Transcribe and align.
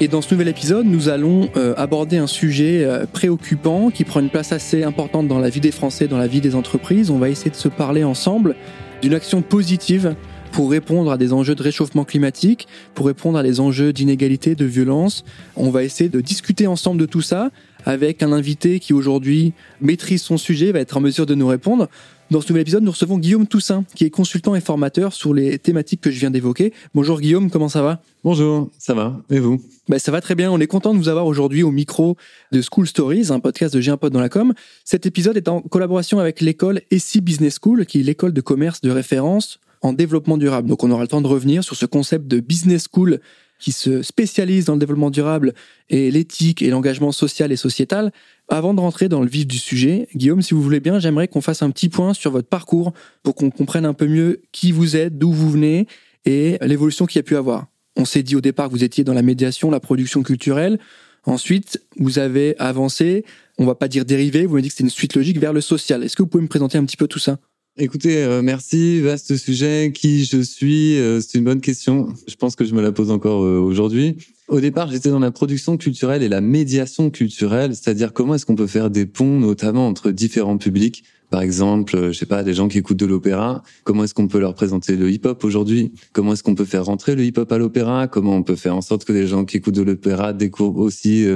Et 0.00 0.06
dans 0.06 0.22
ce 0.22 0.32
nouvel 0.32 0.46
épisode, 0.46 0.86
nous 0.86 1.08
allons 1.08 1.50
euh, 1.56 1.74
aborder 1.76 2.18
un 2.18 2.28
sujet 2.28 2.84
euh, 2.84 3.04
préoccupant 3.04 3.90
qui 3.90 4.04
prend 4.04 4.20
une 4.20 4.30
place 4.30 4.52
assez 4.52 4.84
importante 4.84 5.26
dans 5.26 5.40
la 5.40 5.48
vie 5.48 5.58
des 5.58 5.72
Français, 5.72 6.06
dans 6.06 6.18
la 6.18 6.28
vie 6.28 6.40
des 6.40 6.54
entreprises. 6.54 7.10
On 7.10 7.18
va 7.18 7.28
essayer 7.30 7.50
de 7.50 7.56
se 7.56 7.66
parler 7.66 8.04
ensemble 8.04 8.54
d'une 9.02 9.12
action 9.12 9.42
positive 9.42 10.14
pour 10.52 10.70
répondre 10.70 11.10
à 11.10 11.18
des 11.18 11.32
enjeux 11.32 11.56
de 11.56 11.62
réchauffement 11.64 12.04
climatique, 12.04 12.68
pour 12.94 13.06
répondre 13.06 13.38
à 13.38 13.42
des 13.42 13.58
enjeux 13.58 13.92
d'inégalité, 13.92 14.54
de 14.54 14.64
violence. 14.64 15.24
On 15.56 15.70
va 15.70 15.82
essayer 15.82 16.08
de 16.08 16.20
discuter 16.20 16.68
ensemble 16.68 17.00
de 17.00 17.06
tout 17.06 17.20
ça 17.20 17.50
avec 17.84 18.22
un 18.22 18.30
invité 18.30 18.78
qui 18.78 18.92
aujourd'hui 18.92 19.52
maîtrise 19.80 20.22
son 20.22 20.36
sujet, 20.36 20.70
va 20.70 20.78
être 20.78 20.96
en 20.96 21.00
mesure 21.00 21.26
de 21.26 21.34
nous 21.34 21.46
répondre. 21.48 21.88
Dans 22.30 22.42
ce 22.42 22.48
nouvel 22.48 22.60
épisode, 22.60 22.82
nous 22.82 22.90
recevons 22.90 23.16
Guillaume 23.16 23.46
Toussaint, 23.46 23.84
qui 23.94 24.04
est 24.04 24.10
consultant 24.10 24.54
et 24.54 24.60
formateur 24.60 25.14
sur 25.14 25.32
les 25.32 25.58
thématiques 25.58 26.02
que 26.02 26.10
je 26.10 26.20
viens 26.20 26.30
d'évoquer. 26.30 26.74
Bonjour 26.94 27.22
Guillaume, 27.22 27.50
comment 27.50 27.70
ça 27.70 27.80
va? 27.80 28.02
Bonjour, 28.22 28.68
ça 28.78 28.92
va 28.92 29.18
Et 29.30 29.38
vous? 29.38 29.62
Ben, 29.88 29.98
Ça 29.98 30.12
va 30.12 30.20
très 30.20 30.34
bien. 30.34 30.52
On 30.52 30.60
est 30.60 30.66
content 30.66 30.92
de 30.92 30.98
vous 30.98 31.08
avoir 31.08 31.24
aujourd'hui 31.24 31.62
au 31.62 31.70
micro 31.70 32.18
de 32.52 32.60
School 32.60 32.86
Stories, 32.86 33.28
un 33.30 33.40
podcast 33.40 33.74
de 33.74 33.80
J'ai 33.80 33.92
un 33.92 33.96
pote 33.96 34.12
dans 34.12 34.20
la 34.20 34.28
com. 34.28 34.52
Cet 34.84 35.06
épisode 35.06 35.38
est 35.38 35.48
en 35.48 35.62
collaboration 35.62 36.18
avec 36.18 36.42
l'école 36.42 36.82
ESSI 36.90 37.22
Business 37.22 37.58
School, 37.62 37.86
qui 37.86 38.00
est 38.00 38.02
l'école 38.02 38.34
de 38.34 38.42
commerce 38.42 38.82
de 38.82 38.90
référence 38.90 39.58
en 39.80 39.94
développement 39.94 40.36
durable. 40.36 40.68
Donc 40.68 40.84
on 40.84 40.90
aura 40.90 41.02
le 41.02 41.08
temps 41.08 41.22
de 41.22 41.28
revenir 41.28 41.64
sur 41.64 41.76
ce 41.76 41.86
concept 41.86 42.28
de 42.28 42.40
business 42.40 42.88
school 42.92 43.20
qui 43.58 43.72
se 43.72 44.02
spécialise 44.02 44.66
dans 44.66 44.74
le 44.74 44.78
développement 44.78 45.10
durable 45.10 45.54
et 45.88 46.10
l'éthique 46.10 46.62
et 46.62 46.70
l'engagement 46.70 47.12
social 47.12 47.52
et 47.52 47.56
sociétal. 47.56 48.12
Avant 48.48 48.74
de 48.74 48.80
rentrer 48.80 49.08
dans 49.08 49.20
le 49.20 49.28
vif 49.28 49.46
du 49.46 49.58
sujet, 49.58 50.08
Guillaume, 50.14 50.42
si 50.42 50.54
vous 50.54 50.62
voulez 50.62 50.80
bien, 50.80 50.98
j'aimerais 50.98 51.28
qu'on 51.28 51.40
fasse 51.40 51.62
un 51.62 51.70
petit 51.70 51.88
point 51.88 52.14
sur 52.14 52.30
votre 52.30 52.48
parcours 52.48 52.92
pour 53.22 53.34
qu'on 53.34 53.50
comprenne 53.50 53.84
un 53.84 53.94
peu 53.94 54.06
mieux 54.06 54.42
qui 54.52 54.72
vous 54.72 54.96
êtes, 54.96 55.18
d'où 55.18 55.32
vous 55.32 55.50
venez 55.50 55.86
et 56.24 56.58
l'évolution 56.62 57.06
qu'il 57.06 57.18
y 57.18 57.20
a 57.20 57.24
pu 57.24 57.36
avoir. 57.36 57.66
On 57.96 58.04
s'est 58.04 58.22
dit 58.22 58.36
au 58.36 58.40
départ 58.40 58.68
que 58.68 58.72
vous 58.72 58.84
étiez 58.84 59.02
dans 59.02 59.14
la 59.14 59.22
médiation, 59.22 59.70
la 59.70 59.80
production 59.80 60.22
culturelle. 60.22 60.78
Ensuite, 61.24 61.82
vous 61.96 62.18
avez 62.18 62.56
avancé, 62.58 63.24
on 63.58 63.66
va 63.66 63.74
pas 63.74 63.88
dire 63.88 64.04
dérivé, 64.04 64.46
vous 64.46 64.52
m'avez 64.52 64.62
dit 64.62 64.68
que 64.68 64.74
c'était 64.74 64.84
une 64.84 64.90
suite 64.90 65.14
logique 65.14 65.38
vers 65.38 65.52
le 65.52 65.60
social. 65.60 66.04
Est-ce 66.04 66.16
que 66.16 66.22
vous 66.22 66.28
pouvez 66.28 66.42
me 66.42 66.48
présenter 66.48 66.78
un 66.78 66.84
petit 66.84 66.96
peu 66.96 67.08
tout 67.08 67.18
ça? 67.18 67.38
Écoutez, 67.80 68.24
euh, 68.24 68.42
merci, 68.42 69.00
vaste 69.00 69.36
sujet. 69.36 69.92
Qui 69.94 70.24
je 70.24 70.40
suis, 70.42 70.98
euh, 70.98 71.20
c'est 71.20 71.38
une 71.38 71.44
bonne 71.44 71.60
question. 71.60 72.08
Je 72.26 72.34
pense 72.34 72.56
que 72.56 72.64
je 72.64 72.74
me 72.74 72.82
la 72.82 72.90
pose 72.90 73.12
encore 73.12 73.44
euh, 73.44 73.60
aujourd'hui. 73.60 74.16
Au 74.48 74.60
départ, 74.60 74.90
j'étais 74.90 75.10
dans 75.10 75.20
la 75.20 75.30
production 75.30 75.76
culturelle 75.76 76.24
et 76.24 76.28
la 76.28 76.40
médiation 76.40 77.08
culturelle, 77.08 77.76
c'est-à-dire 77.76 78.12
comment 78.12 78.34
est-ce 78.34 78.46
qu'on 78.46 78.56
peut 78.56 78.66
faire 78.66 78.90
des 78.90 79.06
ponts, 79.06 79.38
notamment 79.38 79.86
entre 79.86 80.10
différents 80.10 80.58
publics. 80.58 81.04
Par 81.30 81.40
exemple, 81.40 82.10
je 82.10 82.18
sais 82.18 82.26
pas, 82.26 82.42
des 82.42 82.54
gens 82.54 82.66
qui 82.66 82.78
écoutent 82.78 82.98
de 82.98 83.06
l'opéra, 83.06 83.62
comment 83.84 84.02
est-ce 84.02 84.14
qu'on 84.14 84.26
peut 84.26 84.40
leur 84.40 84.54
présenter 84.54 84.96
le 84.96 85.08
hip-hop 85.12 85.44
aujourd'hui? 85.44 85.92
Comment 86.12 86.32
est-ce 86.32 86.42
qu'on 86.42 86.56
peut 86.56 86.64
faire 86.64 86.86
rentrer 86.86 87.14
le 87.14 87.22
hip-hop 87.22 87.52
à 87.52 87.58
l'opéra? 87.58 88.08
Comment 88.08 88.34
on 88.34 88.42
peut 88.42 88.56
faire 88.56 88.74
en 88.74 88.80
sorte 88.80 89.04
que 89.04 89.12
les 89.12 89.28
gens 89.28 89.44
qui 89.44 89.58
écoutent 89.58 89.76
de 89.76 89.82
l'opéra 89.82 90.32
découvrent 90.32 90.80
aussi 90.80 91.26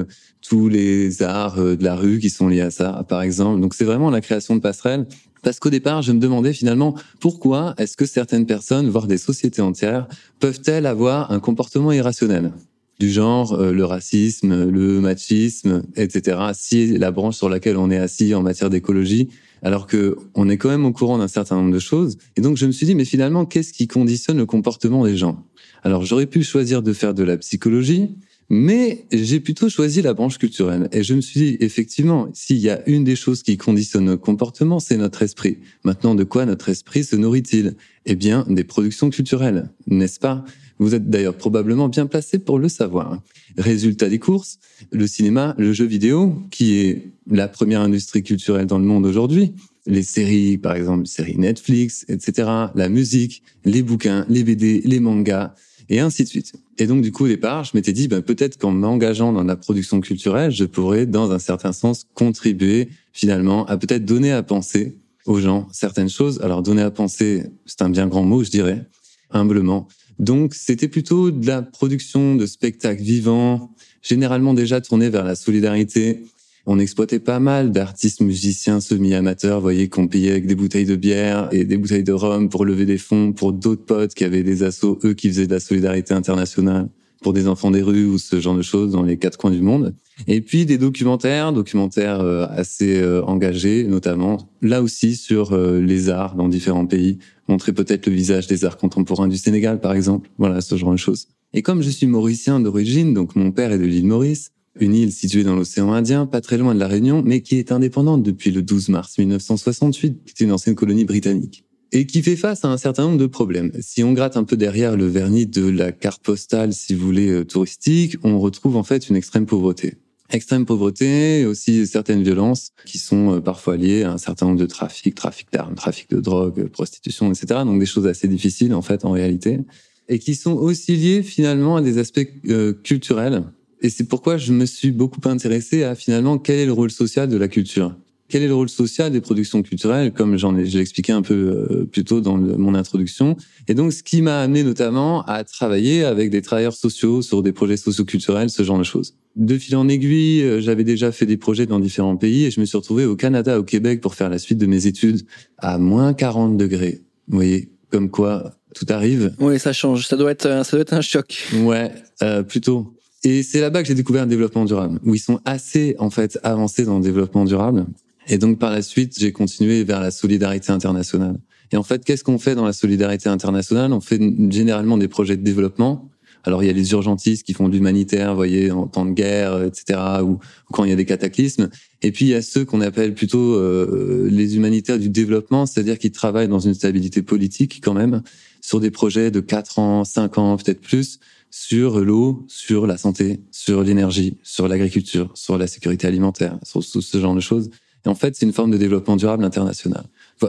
tous 0.41 0.69
les 0.69 1.23
arts 1.23 1.63
de 1.63 1.85
la 1.85 1.95
rue 1.95 2.19
qui 2.19 2.31
sont 2.31 2.49
liés 2.49 2.63
à 2.63 2.71
ça, 2.71 3.05
par 3.09 3.23
exemple. 3.23 3.61
Donc 3.61 3.75
c'est 3.75 3.85
vraiment 3.85 4.11
la 4.11 4.23
création 4.23 4.57
de 4.57 4.61
passerelles 4.61 5.07
parce 5.43 5.59
qu'au 5.59 5.71
départ, 5.71 6.03
je 6.03 6.13
me 6.13 6.21
demandais 6.21 6.53
finalement 6.53 6.95
pourquoi 7.21 7.75
est-ce 7.79 7.97
que 7.97 8.07
certaines 8.07 8.47
personnes, 8.47 8.89
voire 8.89 9.07
des 9.07 9.19
sociétés 9.19 9.63
entières, 9.63 10.07
peuvent-elles 10.41 10.87
avoir 10.87 11.31
un 11.33 11.41
comportement 11.41 11.93
irrationnel 11.93 12.53
du 13.01 13.11
genre 13.11 13.55
euh, 13.55 13.73
le 13.73 13.85
racisme, 13.85 14.71
le 14.71 15.01
machisme, 15.01 15.83
etc. 15.97 16.39
Si 16.55 16.99
la 16.99 17.11
branche 17.11 17.37
sur 17.37 17.49
laquelle 17.49 17.77
on 17.77 17.91
est 17.91 17.99
assis 17.99 18.33
en 18.35 18.43
matière 18.43 18.71
d'écologie, 18.71 19.29
alors 19.63 19.89
que 19.89 20.17
on 20.35 20.49
est 20.49 20.57
quand 20.57 20.69
même 20.69 20.85
au 20.85 20.93
courant 20.93 21.19
d'un 21.19 21.29
certain 21.29 21.57
nombre 21.57 21.73
de 21.73 21.81
choses. 21.81 22.17
Et 22.37 22.41
donc 22.41 22.57
je 22.57 22.67
me 22.67 22.71
suis 22.71 22.87
dit, 22.87 22.95
mais 22.95 23.05
finalement, 23.05 23.45
qu'est-ce 23.45 23.73
qui 23.73 23.89
conditionne 23.89 24.37
le 24.37 24.47
comportement 24.47 25.05
des 25.05 25.17
gens? 25.17 25.45
Alors 25.83 26.05
j'aurais 26.05 26.27
pu 26.27 26.45
choisir 26.45 26.83
de 26.83 26.93
faire 26.93 27.13
de 27.13 27.25
la 27.25 27.37
psychologie, 27.37 28.15
mais 28.51 29.07
j'ai 29.13 29.41
plutôt 29.41 29.69
choisi 29.69 30.03
la 30.03 30.15
branche 30.15 30.39
culturelle. 30.39 30.89
Et 30.93 31.03
je 31.03 31.15
me 31.15 31.21
suis 31.21 31.41
dit, 31.41 31.57
effectivement, 31.61 32.29
s'il 32.35 32.59
y 32.59 32.71
a 32.71 32.87
une 32.89 33.05
des 33.05 33.17
choses 33.17 33.43
qui 33.43 33.57
conditionne 33.57 34.05
notre 34.05 34.23
comportement, 34.23 34.81
c'est 34.81 34.97
notre 34.97 35.23
esprit. 35.23 35.59
Maintenant, 35.85 36.15
de 36.15 36.25
quoi 36.25 36.45
notre 36.45 36.69
esprit 36.69 37.05
se 37.05 37.17
nourrit-il? 37.17 37.77
Eh 38.05 38.15
bien, 38.15 38.45
des 38.49 38.65
productions 38.65 39.11
culturelles, 39.11 39.71
n'est-ce 39.87 40.21
pas? 40.21 40.45
Vous 40.79 40.95
êtes 40.95 41.09
d'ailleurs 41.09 41.37
probablement 41.37 41.89
bien 41.89 42.07
placé 42.07 42.39
pour 42.39 42.59
le 42.59 42.69
savoir. 42.69 43.23
Résultat 43.57 44.09
des 44.09 44.19
courses, 44.19 44.59
le 44.91 45.07
cinéma, 45.07 45.55
le 45.59 45.73
jeu 45.73 45.85
vidéo, 45.85 46.43
qui 46.51 46.79
est 46.79 47.13
la 47.31 47.49
première 47.49 47.81
industrie 47.81 48.23
culturelle 48.23 48.67
dans 48.67 48.79
le 48.79 48.85
monde 48.85 49.07
aujourd'hui, 49.07 49.55
les 49.87 50.03
séries, 50.03 50.59
par 50.59 50.75
exemple, 50.75 51.07
séries 51.07 51.39
Netflix, 51.39 52.05
etc., 52.09 52.49
la 52.75 52.89
musique, 52.89 53.43
les 53.65 53.83
bouquins, 53.83 54.27
les 54.29 54.45
BD, 54.45 54.83
les 54.85 55.01
mangas, 55.01 55.55
et 55.93 56.01
ainsi 56.01 56.25
de 56.25 56.29
suite. 56.29 56.55
Et 56.79 56.87
donc, 56.87 57.03
du 57.03 57.13
coup, 57.13 57.27
au 57.27 57.29
départ, 57.29 57.65
je 57.65 57.73
m'étais 57.75 57.93
dit, 57.93 58.09
ben, 58.09 58.23
peut-être 58.23 58.57
qu'en 58.57 58.71
m'engageant 58.71 59.31
dans 59.31 59.45
la 59.45 59.57
production 59.57 60.01
culturelle, 60.01 60.51
je 60.51 60.65
pourrais, 60.65 61.05
dans 61.05 61.33
un 61.33 61.39
certain 61.39 61.73
sens, 61.73 62.07
contribuer 62.15 62.89
finalement 63.13 63.67
à 63.67 63.77
peut-être 63.77 64.07
donner 64.07 64.33
à 64.33 64.43
penser 64.43 64.97
aux 65.27 65.39
gens 65.39 65.69
certaines 65.71 66.09
choses. 66.09 66.41
Alors, 66.41 66.63
donner 66.63 66.81
à 66.81 66.91
penser, 66.91 67.45
c'est 67.67 67.83
un 67.83 67.91
bien 67.91 68.07
grand 68.07 68.25
mot, 68.25 68.43
je 68.43 68.49
dirais, 68.49 68.87
humblement. 69.31 69.87
Donc, 70.19 70.55
c'était 70.55 70.89
plutôt 70.89 71.31
de 71.31 71.47
la 71.47 71.61
production 71.61 72.37
de 72.37 72.47
spectacles 72.47 73.03
vivants, 73.03 73.75
généralement 74.01 74.55
déjà 74.55 74.81
tourné 74.81 75.11
vers 75.11 75.25
la 75.25 75.35
solidarité, 75.35 76.25
on 76.67 76.79
exploitait 76.79 77.19
pas 77.19 77.41
mal 77.41 77.73
d'artistes 77.73 78.21
musiciens 78.21 78.81
semi-amateurs, 78.81 79.61
voyez, 79.61 79.89
qu'on 79.89 80.07
payait 80.07 80.31
avec 80.31 80.47
des 80.47 80.55
bouteilles 80.55 80.87
de 80.87 80.97
bière 80.97 81.49
et 81.53 81.65
des 81.65 81.77
bouteilles 81.77 82.05
de 82.05 82.13
rhum 82.13 82.49
pour 82.49 82.65
lever 82.65 82.87
des 82.87 82.99
fonds 82.99 83.33
pour 83.33 83.53
d'autres 83.53 83.85
potes 83.85 84.15
qui 84.15 84.25
avaient 84.25 84.45
des 84.45 84.63
assos, 84.63 84.99
eux 85.05 85.15
qui 85.15 85.29
faisaient 85.29 85.47
de 85.47 85.55
la 85.55 85.61
solidarité 85.61 86.15
internationale 86.15 86.89
pour 87.23 87.33
des 87.33 87.49
enfants 87.49 87.71
des 87.71 87.83
rues 87.83 88.07
ou 88.07 88.19
ce 88.19 88.41
genre 88.41 88.57
de 88.57 88.63
choses 88.63 88.93
dans 88.93 89.03
les 89.03 89.17
quatre 89.17 89.39
coins 89.39 89.51
du 89.51 89.61
monde. 89.63 89.95
Et 90.27 90.41
puis 90.41 90.67
des 90.67 90.79
documentaires, 90.79 91.53
documentaires 91.53 92.21
euh, 92.21 92.47
assez 92.51 93.01
euh, 93.01 93.23
engagés, 93.25 93.85
notamment 93.85 94.49
là 94.61 94.83
aussi 94.83 95.17
sur 95.17 95.53
euh, 95.53 95.81
les 95.81 96.11
arts 96.11 96.35
dans 96.35 96.49
différents 96.49 96.87
pays, 96.87 97.19
montrer 97.49 97.73
peut-être 97.73 98.07
le 98.07 98.13
visage 98.13 98.47
des 98.47 98.65
arts 98.65 98.77
contemporains 98.77 99.29
du 99.29 99.37
Sénégal 99.37 99.81
par 99.81 99.95
exemple, 99.95 100.31
voilà 100.39 100.61
ce 100.61 100.77
genre 100.77 100.93
de 100.93 100.97
choses. 100.97 101.29
Et 101.55 101.63
comme 101.63 101.83
je 101.83 101.91
suis 101.91 102.07
mauricien 102.07 102.61
d'origine, 102.61 103.15
donc 103.15 103.37
mon 103.37 103.53
père 103.53 103.73
est 103.73 103.79
de 103.79 103.85
l'île 103.85 104.07
Maurice, 104.07 104.53
une 104.79 104.95
île 104.95 105.13
située 105.13 105.45
dans 105.45 105.55
l'océan 105.55 105.93
Indien, 105.93 106.27
pas 106.27 106.41
très 106.41 106.59
loin 106.59 106.75
de 106.75 106.81
la 106.81 106.89
Réunion, 106.89 107.23
mais 107.25 107.43
qui 107.43 107.57
est 107.57 107.73
indépendante 107.73 108.23
depuis 108.23 108.51
le 108.51 108.63
12 108.63 108.89
mars 108.89 109.19
1968, 109.19 110.25
qui 110.25 110.43
est 110.43 110.45
une 110.45 110.53
ancienne 110.53 110.75
colonie 110.75 111.05
britannique, 111.05 111.65
et 111.93 112.07
qui 112.07 112.23
fait 112.23 112.37
face 112.37 112.65
à 112.65 112.69
un 112.69 112.79
certain 112.79 113.05
nombre 113.05 113.19
de 113.19 113.27
problèmes. 113.27 113.73
Si 113.81 114.03
on 114.03 114.13
gratte 114.13 114.37
un 114.37 114.45
peu 114.45 114.57
derrière 114.57 114.97
le 114.97 115.07
vernis 115.07 115.47
de 115.47 115.69
la 115.69 115.93
carte 115.93 116.23
postale, 116.23 116.73
si 116.73 116.95
vous 116.95 117.05
voulez, 117.05 117.29
euh, 117.29 117.45
touristique, 117.45 118.17
on 118.23 118.39
retrouve 118.39 118.77
en 118.77 118.83
fait 118.83 119.09
une 119.09 119.17
extrême 119.17 119.47
pauvreté. 119.47 119.97
Extrême 120.31 120.65
pauvreté 120.65 121.41
et 121.41 121.47
aussi 121.47 121.87
certaines 121.87 122.23
violences 122.23 122.71
qui 122.87 122.97
sont 122.97 123.35
euh, 123.35 123.41
parfois 123.41 123.77
liées 123.77 124.05
à 124.05 124.13
un 124.13 124.19
certain 124.19 124.47
nombre 124.47 124.59
de 124.59 124.67
trafics, 124.67 125.15
trafic 125.15 125.49
d'armes, 125.53 125.75
trafic 125.75 126.09
de 126.09 126.21
drogue, 126.21 126.69
prostitution, 126.69 127.31
etc. 127.31 127.61
Donc 127.67 127.79
des 127.79 127.87
choses 127.87 128.07
assez 128.07 128.29
difficiles 128.29 128.73
en 128.73 128.81
fait 128.81 129.05
en 129.05 129.11
réalité 129.11 129.61
et 130.09 130.19
qui 130.19 130.35
sont 130.35 130.53
aussi 130.53 130.97
liées 130.97 131.23
finalement 131.23 131.77
à 131.77 131.83
des 131.83 131.99
aspects 131.99 132.27
euh, 132.49 132.73
culturels 132.73 133.45
et 133.83 133.91
c'est 133.91 134.05
pourquoi 134.05 134.37
je 134.39 134.53
me 134.53 134.65
suis 134.65 134.93
beaucoup 134.93 135.21
intéressé 135.29 135.83
à 135.83 135.95
finalement 135.95 136.39
quel 136.39 136.59
est 136.59 136.67
le 136.67 136.73
rôle 136.73 136.91
social 136.91 137.29
de 137.29 137.37
la 137.37 137.49
culture? 137.49 137.95
Quel 138.29 138.43
est 138.43 138.49
le 138.49 138.55
rôle 138.55 138.71
social 138.71 139.13
des 139.13 139.21
productions 139.21 139.63
culturelles, 139.63 140.11
comme 140.11 140.39
j'en 140.39 140.57
ai, 140.57 140.65
je 140.65 140.77
l'ai 140.77 140.81
expliqué 140.81 141.13
un 141.13 141.21
peu 141.21 141.35
euh, 141.35 141.85
plus 141.85 142.03
tôt 142.03 142.23
dans 142.23 142.39
mon 142.39 142.75
introduction? 142.75 143.37
Et 143.69 143.75
donc, 143.75 143.93
ce 143.93 144.03
qui 144.03 144.23
m'a 144.23 144.41
amené 144.41 144.63
notamment 144.63 145.23
à 145.25 145.45
travailler 145.45 146.03
avec 146.03 146.31
des 146.31 146.41
travailleurs 146.41 146.73
sociaux 146.75 147.21
sur 147.21 147.43
des 147.43 147.53
projets 147.53 147.77
socioculturels, 147.77 148.49
ce 148.49 148.63
genre 148.63 148.79
de 148.79 148.85
choses. 148.85 149.17
De 149.37 149.59
fil 149.59 149.77
en 149.77 149.87
aiguille, 149.87 150.43
euh, 150.45 150.61
j'avais 150.63 150.85
déjà 150.85 151.13
fait 151.13 151.27
des 151.27 151.37
projets 151.37 151.67
dans 151.67 151.79
différents 151.79 152.17
pays 152.17 152.45
et 152.45 152.51
je 152.51 152.59
me 152.61 152.65
suis 152.65 152.79
retrouvé 152.79 153.05
au 153.05 153.17
Canada, 153.17 153.59
au 153.59 153.65
Québec 153.65 154.01
pour 154.01 154.15
faire 154.15 154.31
la 154.31 154.39
suite 154.39 154.57
de 154.57 154.67
mes 154.67 154.87
études 154.87 155.27
à 155.59 155.77
moins 155.77 156.15
40 156.15 156.57
degrés. 156.57 157.03
Vous 157.29 157.37
voyez, 157.37 157.69
comme 157.91 158.09
quoi 158.09 158.55
tout 158.75 158.87
arrive. 158.89 159.35
Oui, 159.41 159.59
ça 159.59 159.75
change. 159.75 160.07
Ça 160.07 160.17
doit 160.17 160.31
être, 160.31 160.65
ça 160.65 160.71
doit 160.71 160.81
être 160.81 160.95
un 160.95 161.03
choc. 161.03 161.49
Ouais, 161.65 161.93
euh, 162.23 162.43
plutôt. 162.43 162.95
Et 163.25 163.43
c'est 163.43 163.61
là-bas 163.61 163.83
que 163.83 163.89
j'ai 163.89 163.95
découvert 163.95 164.25
le 164.25 164.31
développement 164.31 164.65
durable, 164.65 164.99
où 165.05 165.15
ils 165.15 165.21
sont 165.21 165.41
assez 165.45 165.95
en 165.99 166.11
fait 166.11 166.39
avancés 166.43 166.85
dans 166.85 166.99
le 166.99 167.05
développement 167.05 167.45
durable. 167.45 167.87
Et 168.29 168.39
donc 168.39 168.59
par 168.59 168.71
la 168.71 168.83
suite, 168.83 169.15
j'ai 169.19 169.33
continué 169.33 169.85
vers 169.85 170.01
la 170.01 170.11
solidarité 170.11 170.73
internationale. 170.73 171.39
Et 171.73 171.77
en 171.77 171.83
fait, 171.83 172.05
qu'est-ce 172.05 172.25
qu'on 172.25 172.39
fait 172.39 172.55
dans 172.55 172.65
la 172.65 172.73
solidarité 172.73 173.29
internationale? 173.29 173.93
On 173.93 174.01
fait 174.01 174.21
généralement 174.51 174.99
des 174.99 175.09
projets 175.09 175.37
de 175.37 175.43
développement 175.43 176.11
Alors 176.45 176.63
il 176.63 176.67
y 176.67 176.71
a 176.71 176.73
les 176.73 176.93
urgentistes 176.93 177.45
qui 177.45 177.55
font 177.55 177.69
de 177.69 177.75
l'humanitaire, 177.75 178.31
vous 178.31 178.37
voyez, 178.37 178.71
en 178.71 178.87
temps 178.87 179.07
de 179.07 179.13
guerre, 179.13 179.63
etc., 179.63 179.99
ou, 180.23 180.39
quand 180.73 180.85
il 180.85 180.91
y 180.91 180.93
a 180.93 180.97
des 180.97 181.05
cataclysmes. 181.05 181.71
Et 182.03 182.11
puis 182.11 182.27
il 182.27 182.29
y 182.29 182.35
a 182.35 182.43
ceux 182.43 182.65
qu'on 182.65 182.81
appelle 182.81 183.15
plutôt 183.15 183.55
euh, 183.55 184.29
les 184.31 184.57
humanitaires 184.57 184.99
du 184.99 185.09
développement, 185.09 185.67
c'est-à-dire 185.67 185.99
qui 185.99 186.11
travaillent 186.11 186.49
dans 186.49 186.59
une 186.59 186.75
stabilité 186.75 187.23
politique 187.23 187.81
quand 187.83 187.95
même, 187.95 188.23
sur 188.61 188.81
des 188.81 188.91
projets 188.91 189.31
de 189.31 189.41
4 189.41 189.79
ans, 189.79 190.05
5 190.05 190.39
ans, 190.39 190.57
peut-être 190.57 190.81
plus, 190.81 191.21
sur 191.53 192.01
l'eau, 192.01 192.45
sur 192.49 192.87
la 192.87 192.97
santé, 192.97 193.41
sur 193.53 193.83
l'énergie, 193.83 194.39
sur 194.43 194.67
l'agriculture, 194.67 195.31
sur 195.35 195.59
la 195.59 195.67
sécurité 195.67 196.07
alimentaire, 196.09 196.59
sur, 196.65 196.83
ce 196.83 197.21
genre 197.21 197.35
de 197.35 197.41
choses. 197.41 197.71
Et 198.05 198.09
en 198.09 198.15
fait, 198.15 198.35
c'est 198.35 198.47
une 198.47 198.55
forme 198.55 198.71
de 198.71 198.79
développement 198.79 199.17
durable 199.17 199.45
international. 199.45 200.05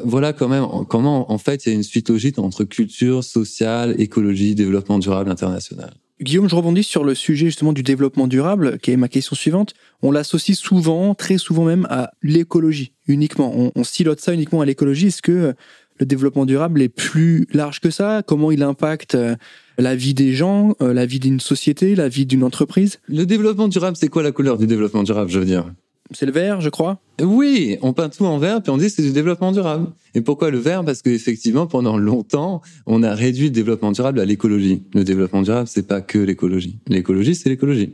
Voilà 0.05 0.31
quand 0.33 0.47
même 0.47 0.65
comment, 0.89 1.31
en 1.31 1.37
fait, 1.37 1.65
il 1.65 1.69
y 1.69 1.71
a 1.73 1.75
une 1.75 1.83
suite 1.83 2.09
logique 2.09 2.39
entre 2.39 2.63
culture, 2.63 3.23
sociale, 3.23 3.95
écologie, 3.99 4.55
développement 4.55 4.97
durable 4.97 5.29
international. 5.29 5.93
Guillaume, 6.21 6.47
je 6.47 6.55
rebondis 6.55 6.83
sur 6.83 7.03
le 7.03 7.15
sujet 7.15 7.47
justement 7.47 7.73
du 7.73 7.83
développement 7.83 8.27
durable, 8.27 8.79
qui 8.79 8.91
est 8.91 8.97
ma 8.97 9.09
question 9.09 9.35
suivante. 9.35 9.73
On 10.01 10.11
l'associe 10.11 10.57
souvent, 10.57 11.15
très 11.15 11.37
souvent 11.37 11.65
même, 11.65 11.85
à 11.89 12.11
l'écologie 12.21 12.93
uniquement. 13.07 13.51
On, 13.53 13.71
on 13.75 13.83
silote 13.83 14.21
ça 14.21 14.33
uniquement 14.33 14.61
à 14.61 14.65
l'écologie. 14.65 15.07
Est-ce 15.07 15.21
que 15.21 15.53
le 15.99 16.05
développement 16.05 16.45
durable 16.45 16.81
est 16.81 16.89
plus 16.89 17.47
large 17.53 17.79
que 17.79 17.89
ça? 17.89 18.23
Comment 18.25 18.51
il 18.51 18.63
impacte 18.63 19.15
euh, 19.15 19.35
la 19.77 19.95
vie 19.95 20.13
des 20.13 20.33
gens, 20.33 20.75
euh, 20.81 20.93
la 20.93 21.05
vie 21.05 21.19
d'une 21.19 21.39
société, 21.39 21.95
la 21.95 22.09
vie 22.09 22.25
d'une 22.25 22.43
entreprise? 22.43 22.99
Le 23.07 23.25
développement 23.25 23.67
durable, 23.67 23.97
c'est 23.97 24.09
quoi 24.09 24.23
la 24.23 24.31
couleur 24.31 24.57
du 24.57 24.67
développement 24.67 25.03
durable, 25.03 25.29
je 25.29 25.39
veux 25.39 25.45
dire? 25.45 25.71
C'est 26.11 26.25
le 26.25 26.31
vert, 26.31 26.61
je 26.61 26.69
crois. 26.69 26.99
Oui, 27.21 27.77
on 27.81 27.93
peint 27.93 28.09
tout 28.09 28.25
en 28.25 28.37
vert, 28.37 28.61
puis 28.61 28.71
on 28.71 28.77
dit 28.77 28.89
c'est 28.89 29.01
du 29.01 29.11
développement 29.11 29.51
durable. 29.51 29.87
Et 30.13 30.21
pourquoi 30.21 30.51
le 30.51 30.59
vert? 30.59 30.83
Parce 30.83 31.01
qu'effectivement, 31.01 31.65
pendant 31.65 31.97
longtemps, 31.97 32.61
on 32.85 33.03
a 33.03 33.15
réduit 33.15 33.45
le 33.45 33.51
développement 33.51 33.91
durable 33.91 34.19
à 34.19 34.25
l'écologie. 34.25 34.83
Le 34.93 35.03
développement 35.03 35.41
durable, 35.41 35.67
c'est 35.67 35.87
pas 35.87 36.01
que 36.01 36.19
l'écologie. 36.19 36.79
L'écologie, 36.87 37.35
c'est 37.35 37.49
l'écologie. 37.49 37.93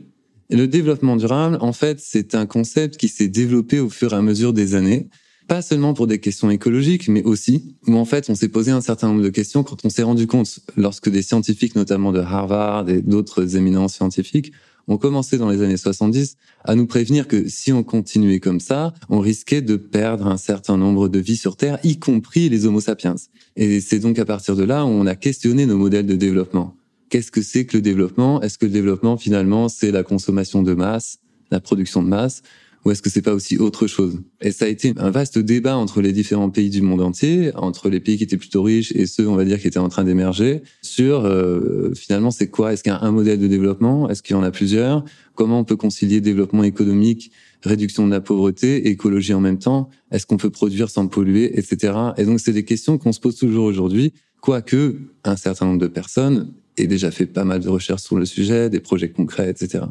Le 0.50 0.66
développement 0.66 1.16
durable, 1.16 1.58
en 1.60 1.72
fait, 1.72 1.98
c'est 2.00 2.34
un 2.34 2.44
concept 2.46 2.96
qui 2.96 3.08
s'est 3.08 3.28
développé 3.28 3.78
au 3.78 3.88
fur 3.88 4.12
et 4.12 4.16
à 4.16 4.22
mesure 4.22 4.52
des 4.52 4.74
années. 4.74 5.08
Pas 5.50 5.62
seulement 5.62 5.94
pour 5.94 6.06
des 6.06 6.20
questions 6.20 6.48
écologiques, 6.48 7.08
mais 7.08 7.24
aussi 7.24 7.74
où 7.88 7.96
en 7.96 8.04
fait 8.04 8.30
on 8.30 8.36
s'est 8.36 8.50
posé 8.50 8.70
un 8.70 8.80
certain 8.80 9.08
nombre 9.08 9.22
de 9.22 9.30
questions 9.30 9.64
quand 9.64 9.84
on 9.84 9.90
s'est 9.90 10.04
rendu 10.04 10.28
compte, 10.28 10.60
lorsque 10.76 11.10
des 11.10 11.22
scientifiques, 11.22 11.74
notamment 11.74 12.12
de 12.12 12.20
Harvard 12.20 12.88
et 12.88 13.02
d'autres 13.02 13.56
éminents 13.56 13.88
scientifiques, 13.88 14.52
ont 14.86 14.96
commencé 14.96 15.38
dans 15.38 15.50
les 15.50 15.60
années 15.62 15.76
70 15.76 16.36
à 16.62 16.76
nous 16.76 16.86
prévenir 16.86 17.26
que 17.26 17.48
si 17.48 17.72
on 17.72 17.82
continuait 17.82 18.38
comme 18.38 18.60
ça, 18.60 18.94
on 19.08 19.18
risquait 19.18 19.60
de 19.60 19.74
perdre 19.74 20.28
un 20.28 20.36
certain 20.36 20.76
nombre 20.76 21.08
de 21.08 21.18
vies 21.18 21.36
sur 21.36 21.56
Terre, 21.56 21.80
y 21.82 21.98
compris 21.98 22.48
les 22.48 22.66
Homo 22.66 22.80
sapiens. 22.80 23.16
Et 23.56 23.80
c'est 23.80 23.98
donc 23.98 24.20
à 24.20 24.24
partir 24.24 24.54
de 24.54 24.62
là 24.62 24.84
où 24.84 24.88
on 24.88 25.06
a 25.06 25.16
questionné 25.16 25.66
nos 25.66 25.76
modèles 25.76 26.06
de 26.06 26.14
développement. 26.14 26.76
Qu'est-ce 27.08 27.32
que 27.32 27.42
c'est 27.42 27.66
que 27.66 27.76
le 27.76 27.82
développement? 27.82 28.40
Est-ce 28.40 28.56
que 28.56 28.66
le 28.66 28.72
développement, 28.72 29.16
finalement, 29.16 29.68
c'est 29.68 29.90
la 29.90 30.04
consommation 30.04 30.62
de 30.62 30.74
masse, 30.74 31.18
la 31.50 31.58
production 31.58 32.04
de 32.04 32.08
masse? 32.08 32.42
Ou 32.84 32.90
est-ce 32.90 33.02
que 33.02 33.10
c'est 33.10 33.22
pas 33.22 33.34
aussi 33.34 33.58
autre 33.58 33.86
chose? 33.86 34.20
Et 34.40 34.52
ça 34.52 34.64
a 34.64 34.68
été 34.68 34.94
un 34.96 35.10
vaste 35.10 35.38
débat 35.38 35.76
entre 35.76 36.00
les 36.00 36.12
différents 36.12 36.50
pays 36.50 36.70
du 36.70 36.80
monde 36.80 37.02
entier, 37.02 37.52
entre 37.54 37.90
les 37.90 38.00
pays 38.00 38.16
qui 38.16 38.24
étaient 38.24 38.36
plutôt 38.36 38.62
riches 38.62 38.92
et 38.92 39.06
ceux, 39.06 39.28
on 39.28 39.36
va 39.36 39.44
dire, 39.44 39.60
qui 39.60 39.66
étaient 39.66 39.78
en 39.78 39.88
train 39.88 40.04
d'émerger, 40.04 40.62
sur 40.80 41.24
euh, 41.24 41.92
finalement 41.94 42.30
c'est 42.30 42.48
quoi? 42.48 42.72
Est-ce 42.72 42.82
qu'il 42.82 42.92
y 42.92 42.94
a 42.94 43.02
un 43.02 43.12
modèle 43.12 43.38
de 43.38 43.46
développement? 43.46 44.08
Est-ce 44.08 44.22
qu'il 44.22 44.34
y 44.34 44.38
en 44.38 44.42
a 44.42 44.50
plusieurs? 44.50 45.04
Comment 45.34 45.60
on 45.60 45.64
peut 45.64 45.76
concilier 45.76 46.20
développement 46.20 46.64
économique, 46.64 47.32
réduction 47.62 48.06
de 48.06 48.12
la 48.12 48.20
pauvreté, 48.20 48.88
écologie 48.88 49.34
en 49.34 49.40
même 49.40 49.58
temps? 49.58 49.90
Est-ce 50.10 50.26
qu'on 50.26 50.38
peut 50.38 50.50
produire 50.50 50.88
sans 50.88 51.06
polluer, 51.06 51.58
etc. 51.58 51.92
Et 52.16 52.24
donc 52.24 52.40
c'est 52.40 52.52
des 52.52 52.64
questions 52.64 52.96
qu'on 52.96 53.12
se 53.12 53.20
pose 53.20 53.36
toujours 53.36 53.64
aujourd'hui, 53.64 54.12
quoique 54.40 54.96
un 55.24 55.36
certain 55.36 55.66
nombre 55.66 55.80
de 55.80 55.86
personnes 55.86 56.52
aient 56.78 56.86
déjà 56.86 57.10
fait 57.10 57.26
pas 57.26 57.44
mal 57.44 57.60
de 57.60 57.68
recherches 57.68 58.02
sur 58.02 58.16
le 58.16 58.24
sujet, 58.24 58.70
des 58.70 58.80
projets 58.80 59.10
concrets, 59.10 59.50
etc. 59.50 59.84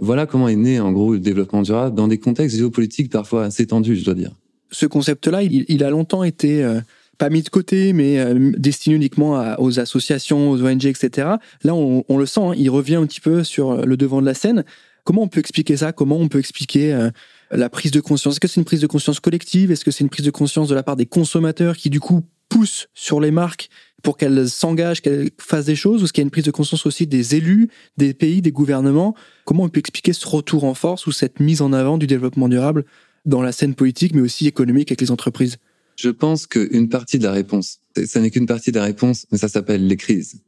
Voilà 0.00 0.26
comment 0.26 0.48
est 0.48 0.56
né 0.56 0.80
en 0.80 0.92
gros 0.92 1.12
le 1.12 1.18
développement 1.18 1.62
durable 1.62 1.94
dans 1.94 2.08
des 2.08 2.18
contextes 2.18 2.56
géopolitiques 2.56 3.12
parfois 3.12 3.44
assez 3.44 3.66
tendus, 3.66 3.96
je 3.96 4.04
dois 4.04 4.14
dire. 4.14 4.32
Ce 4.72 4.86
concept-là, 4.86 5.42
il, 5.42 5.84
a 5.84 5.90
longtemps 5.90 6.24
été 6.24 6.62
euh, 6.62 6.80
pas 7.18 7.28
mis 7.28 7.42
de 7.42 7.48
côté, 7.48 7.92
mais 7.92 8.18
euh, 8.18 8.52
destiné 8.56 8.96
uniquement 8.96 9.56
aux 9.58 9.78
associations, 9.78 10.50
aux 10.50 10.64
ONG, 10.64 10.86
etc. 10.86 11.28
Là, 11.64 11.74
on, 11.74 12.16
le 12.16 12.26
sent, 12.26 12.40
hein, 12.40 12.52
il 12.56 12.70
revient 12.70 12.94
un 12.94 13.06
petit 13.06 13.20
peu 13.20 13.44
sur 13.44 13.84
le 13.84 13.96
devant 13.96 14.20
de 14.20 14.26
la 14.26 14.34
scène. 14.34 14.64
Comment 15.04 15.22
on 15.22 15.28
peut 15.28 15.40
expliquer 15.40 15.76
ça? 15.76 15.92
Comment 15.92 16.16
on 16.16 16.28
peut 16.28 16.38
expliquer 16.38 16.92
euh, 16.92 17.10
la 17.50 17.68
prise 17.68 17.90
de 17.90 18.00
conscience? 18.00 18.34
Est-ce 18.34 18.40
que 18.40 18.48
c'est 18.48 18.60
une 18.60 18.64
prise 18.64 18.80
de 18.80 18.86
conscience 18.86 19.20
collective? 19.20 19.70
Est-ce 19.70 19.84
que 19.84 19.90
c'est 19.90 20.04
une 20.04 20.10
prise 20.10 20.24
de 20.24 20.30
conscience 20.30 20.68
de 20.68 20.74
la 20.74 20.82
part 20.82 20.96
des 20.96 21.06
consommateurs 21.06 21.76
qui, 21.76 21.90
du 21.90 22.00
coup, 22.00 22.22
poussent 22.48 22.88
sur 22.94 23.20
les 23.20 23.30
marques 23.30 23.70
pour 24.02 24.16
qu'elles 24.16 24.48
s'engagent, 24.48 25.00
qu'elles 25.00 25.30
fassent 25.38 25.66
des 25.66 25.76
choses, 25.76 26.02
ou 26.02 26.04
est-ce 26.04 26.12
qu'il 26.12 26.22
y 26.22 26.24
a 26.24 26.26
une 26.26 26.30
prise 26.30 26.44
de 26.44 26.50
conscience 26.50 26.86
aussi 26.86 27.06
des 27.06 27.34
élus, 27.34 27.68
des 27.96 28.14
pays, 28.14 28.42
des 28.42 28.52
gouvernements? 28.52 29.14
Comment 29.44 29.64
on 29.64 29.68
peut 29.68 29.80
expliquer 29.80 30.12
ce 30.12 30.26
retour 30.26 30.64
en 30.64 30.74
force 30.74 31.06
ou 31.06 31.12
cette 31.12 31.40
mise 31.40 31.62
en 31.62 31.72
avant 31.72 31.98
du 31.98 32.06
développement 32.06 32.48
durable 32.48 32.84
dans 33.26 33.42
la 33.42 33.52
scène 33.52 33.74
politique, 33.74 34.14
mais 34.14 34.22
aussi 34.22 34.46
économique 34.46 34.90
avec 34.90 35.00
les 35.00 35.10
entreprises? 35.10 35.58
Je 35.96 36.08
pense 36.08 36.46
qu'une 36.46 36.88
partie 36.88 37.18
de 37.18 37.24
la 37.24 37.32
réponse, 37.32 37.80
ça 38.06 38.20
n'est 38.20 38.30
qu'une 38.30 38.46
partie 38.46 38.72
de 38.72 38.78
la 38.78 38.84
réponse, 38.84 39.26
mais 39.30 39.38
ça 39.38 39.48
s'appelle 39.48 39.86
les 39.86 39.96
crises 39.96 40.40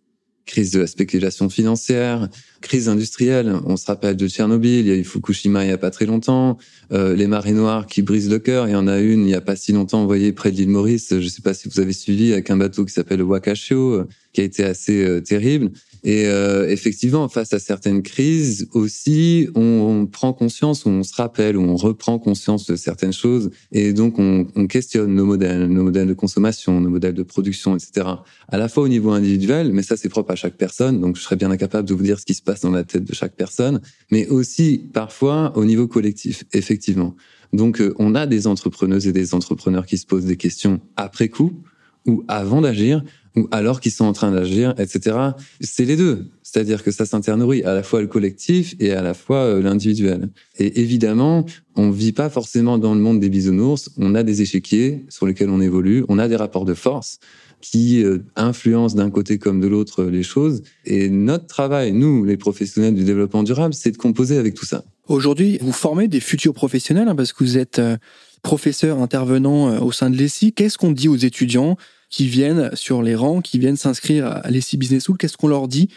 crise 0.46 0.70
de 0.72 0.80
la 0.80 0.86
spéculation 0.86 1.48
financière, 1.48 2.28
crise 2.60 2.88
industrielle. 2.88 3.54
On 3.64 3.76
se 3.76 3.86
rappelle 3.86 4.16
de 4.16 4.28
Tchernobyl, 4.28 4.80
il 4.80 4.86
y 4.86 4.90
a 4.90 4.96
eu 4.96 5.04
Fukushima 5.04 5.64
il 5.64 5.68
y 5.68 5.72
a 5.72 5.78
pas 5.78 5.90
très 5.90 6.06
longtemps, 6.06 6.58
euh, 6.92 7.14
les 7.14 7.26
marées 7.26 7.52
noires 7.52 7.86
qui 7.86 8.02
brisent 8.02 8.30
le 8.30 8.38
cœur. 8.38 8.68
Il 8.68 8.72
y 8.72 8.76
en 8.76 8.86
a 8.88 8.98
une 8.98 9.26
il 9.26 9.30
y 9.30 9.34
a 9.34 9.40
pas 9.40 9.56
si 9.56 9.72
longtemps, 9.72 10.00
vous 10.00 10.06
voyez, 10.06 10.32
près 10.32 10.50
de 10.50 10.56
l'île 10.56 10.68
Maurice. 10.68 11.08
Je 11.10 11.16
ne 11.16 11.28
sais 11.28 11.42
pas 11.42 11.54
si 11.54 11.68
vous 11.68 11.80
avez 11.80 11.92
suivi 11.92 12.32
avec 12.32 12.50
un 12.50 12.56
bateau 12.56 12.84
qui 12.84 12.92
s'appelle 12.92 13.18
le 13.18 13.24
Wakashio, 13.24 13.92
euh, 13.92 14.08
qui 14.32 14.40
a 14.40 14.44
été 14.44 14.64
assez 14.64 15.04
euh, 15.04 15.20
terrible. 15.20 15.70
Et 16.04 16.26
euh, 16.26 16.68
effectivement, 16.68 17.28
face 17.28 17.52
à 17.52 17.60
certaines 17.60 18.02
crises 18.02 18.68
aussi, 18.72 19.48
on, 19.54 20.06
prend 20.06 20.32
conscience, 20.32 20.84
on 20.84 21.04
se 21.04 21.14
rappelle, 21.14 21.56
on 21.56 21.76
reprend 21.76 22.18
conscience 22.18 22.66
de 22.66 22.74
certaines 22.74 23.12
choses, 23.12 23.50
et 23.70 23.92
donc 23.92 24.18
on, 24.18 24.48
on, 24.56 24.66
questionne 24.66 25.14
nos 25.14 25.24
modèles, 25.24 25.66
nos 25.66 25.84
modèles 25.84 26.08
de 26.08 26.14
consommation, 26.14 26.80
nos 26.80 26.90
modèles 26.90 27.14
de 27.14 27.22
production, 27.22 27.76
etc. 27.76 28.06
À 28.48 28.58
la 28.58 28.68
fois 28.68 28.82
au 28.82 28.88
niveau 28.88 29.10
individuel, 29.10 29.72
mais 29.72 29.82
ça 29.82 29.96
c'est 29.96 30.08
propre 30.08 30.32
à 30.32 30.36
chaque 30.36 30.56
personne, 30.56 31.00
donc 31.00 31.16
je 31.16 31.22
serais 31.22 31.36
bien 31.36 31.52
incapable 31.52 31.88
de 31.88 31.94
vous 31.94 32.02
dire 32.02 32.18
ce 32.18 32.26
qui 32.26 32.34
se 32.34 32.42
passe 32.42 32.62
dans 32.62 32.70
la 32.70 32.82
tête 32.82 33.04
de 33.04 33.14
chaque 33.14 33.36
personne, 33.36 33.80
mais 34.10 34.26
aussi 34.26 34.90
parfois 34.92 35.56
au 35.56 35.64
niveau 35.64 35.86
collectif, 35.86 36.44
effectivement. 36.52 37.14
Donc 37.52 37.80
euh, 37.80 37.94
on 37.98 38.16
a 38.16 38.26
des 38.26 38.48
entrepreneuses 38.48 39.06
et 39.06 39.12
des 39.12 39.34
entrepreneurs 39.34 39.86
qui 39.86 39.98
se 39.98 40.06
posent 40.06 40.24
des 40.24 40.36
questions 40.36 40.80
après 40.96 41.28
coup 41.28 41.62
ou 42.06 42.24
avant 42.26 42.60
d'agir 42.60 43.04
ou 43.36 43.48
alors 43.50 43.80
qu'ils 43.80 43.92
sont 43.92 44.04
en 44.04 44.12
train 44.12 44.30
d'agir, 44.30 44.74
etc. 44.78 45.16
C'est 45.60 45.84
les 45.84 45.96
deux. 45.96 46.26
C'est-à-dire 46.42 46.82
que 46.82 46.90
ça 46.90 47.06
s'internourrit 47.06 47.62
à 47.62 47.72
la 47.72 47.82
fois 47.82 48.02
le 48.02 48.06
collectif 48.06 48.74
et 48.78 48.92
à 48.92 49.02
la 49.02 49.14
fois 49.14 49.38
euh, 49.38 49.62
l'individuel. 49.62 50.28
Et 50.58 50.80
évidemment, 50.80 51.46
on 51.76 51.90
vit 51.90 52.12
pas 52.12 52.28
forcément 52.28 52.76
dans 52.76 52.94
le 52.94 53.00
monde 53.00 53.20
des 53.20 53.30
bisounours. 53.30 53.90
On 53.96 54.14
a 54.14 54.22
des 54.22 54.42
échiquiers 54.42 55.06
sur 55.08 55.26
lesquels 55.26 55.48
on 55.48 55.60
évolue. 55.60 56.04
On 56.08 56.18
a 56.18 56.28
des 56.28 56.36
rapports 56.36 56.66
de 56.66 56.74
force 56.74 57.18
qui 57.62 58.04
euh, 58.04 58.18
influencent 58.36 58.96
d'un 58.96 59.10
côté 59.10 59.38
comme 59.38 59.60
de 59.60 59.66
l'autre 59.66 60.04
les 60.04 60.22
choses. 60.22 60.62
Et 60.84 61.08
notre 61.08 61.46
travail, 61.46 61.92
nous, 61.92 62.24
les 62.24 62.36
professionnels 62.36 62.94
du 62.94 63.04
développement 63.04 63.44
durable, 63.44 63.72
c'est 63.72 63.92
de 63.92 63.96
composer 63.96 64.36
avec 64.36 64.54
tout 64.54 64.66
ça. 64.66 64.84
Aujourd'hui, 65.08 65.58
vous 65.62 65.72
formez 65.72 66.06
des 66.06 66.20
futurs 66.20 66.52
professionnels 66.52 67.08
hein, 67.08 67.14
parce 67.14 67.32
que 67.32 67.44
vous 67.44 67.56
êtes 67.56 67.78
euh, 67.78 67.96
professeur 68.42 68.98
intervenant 68.98 69.80
au 69.80 69.92
sein 69.92 70.10
de 70.10 70.16
l'ESI. 70.16 70.52
Qu'est-ce 70.52 70.76
qu'on 70.76 70.92
dit 70.92 71.08
aux 71.08 71.16
étudiants 71.16 71.76
qui 72.12 72.28
viennent 72.28 72.70
sur 72.74 73.02
les 73.02 73.16
rangs, 73.16 73.40
qui 73.40 73.58
viennent 73.58 73.76
s'inscrire 73.76 74.26
à 74.26 74.50
l'ESI 74.50 74.76
Business 74.76 75.04
School, 75.06 75.16
qu'est-ce 75.16 75.38
qu'on 75.38 75.48
leur 75.48 75.66
dit 75.66 75.88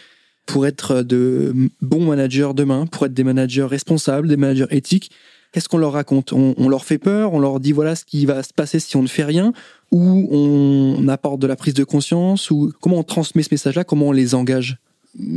pour 0.46 0.66
être 0.66 1.02
de 1.02 1.54
bons 1.82 2.06
managers 2.06 2.50
demain, 2.54 2.86
pour 2.86 3.06
être 3.06 3.14
des 3.14 3.22
managers 3.22 3.64
responsables, 3.64 4.26
des 4.26 4.38
managers 4.38 4.66
éthiques? 4.70 5.12
Qu'est-ce 5.52 5.68
qu'on 5.68 5.78
leur 5.78 5.92
raconte? 5.92 6.32
On, 6.32 6.68
leur 6.68 6.84
fait 6.84 6.98
peur, 6.98 7.34
on 7.34 7.38
leur 7.38 7.60
dit 7.60 7.72
voilà 7.72 7.94
ce 7.94 8.04
qui 8.04 8.26
va 8.26 8.42
se 8.42 8.52
passer 8.52 8.80
si 8.80 8.96
on 8.96 9.02
ne 9.02 9.06
fait 9.06 9.24
rien, 9.24 9.52
ou 9.92 10.28
on 10.30 11.06
apporte 11.08 11.38
de 11.38 11.46
la 11.46 11.54
prise 11.54 11.74
de 11.74 11.84
conscience, 11.84 12.50
ou 12.50 12.72
comment 12.80 12.98
on 12.98 13.02
transmet 13.04 13.42
ce 13.42 13.48
message-là, 13.52 13.84
comment 13.84 14.08
on 14.08 14.12
les 14.12 14.34
engage? 14.34 14.78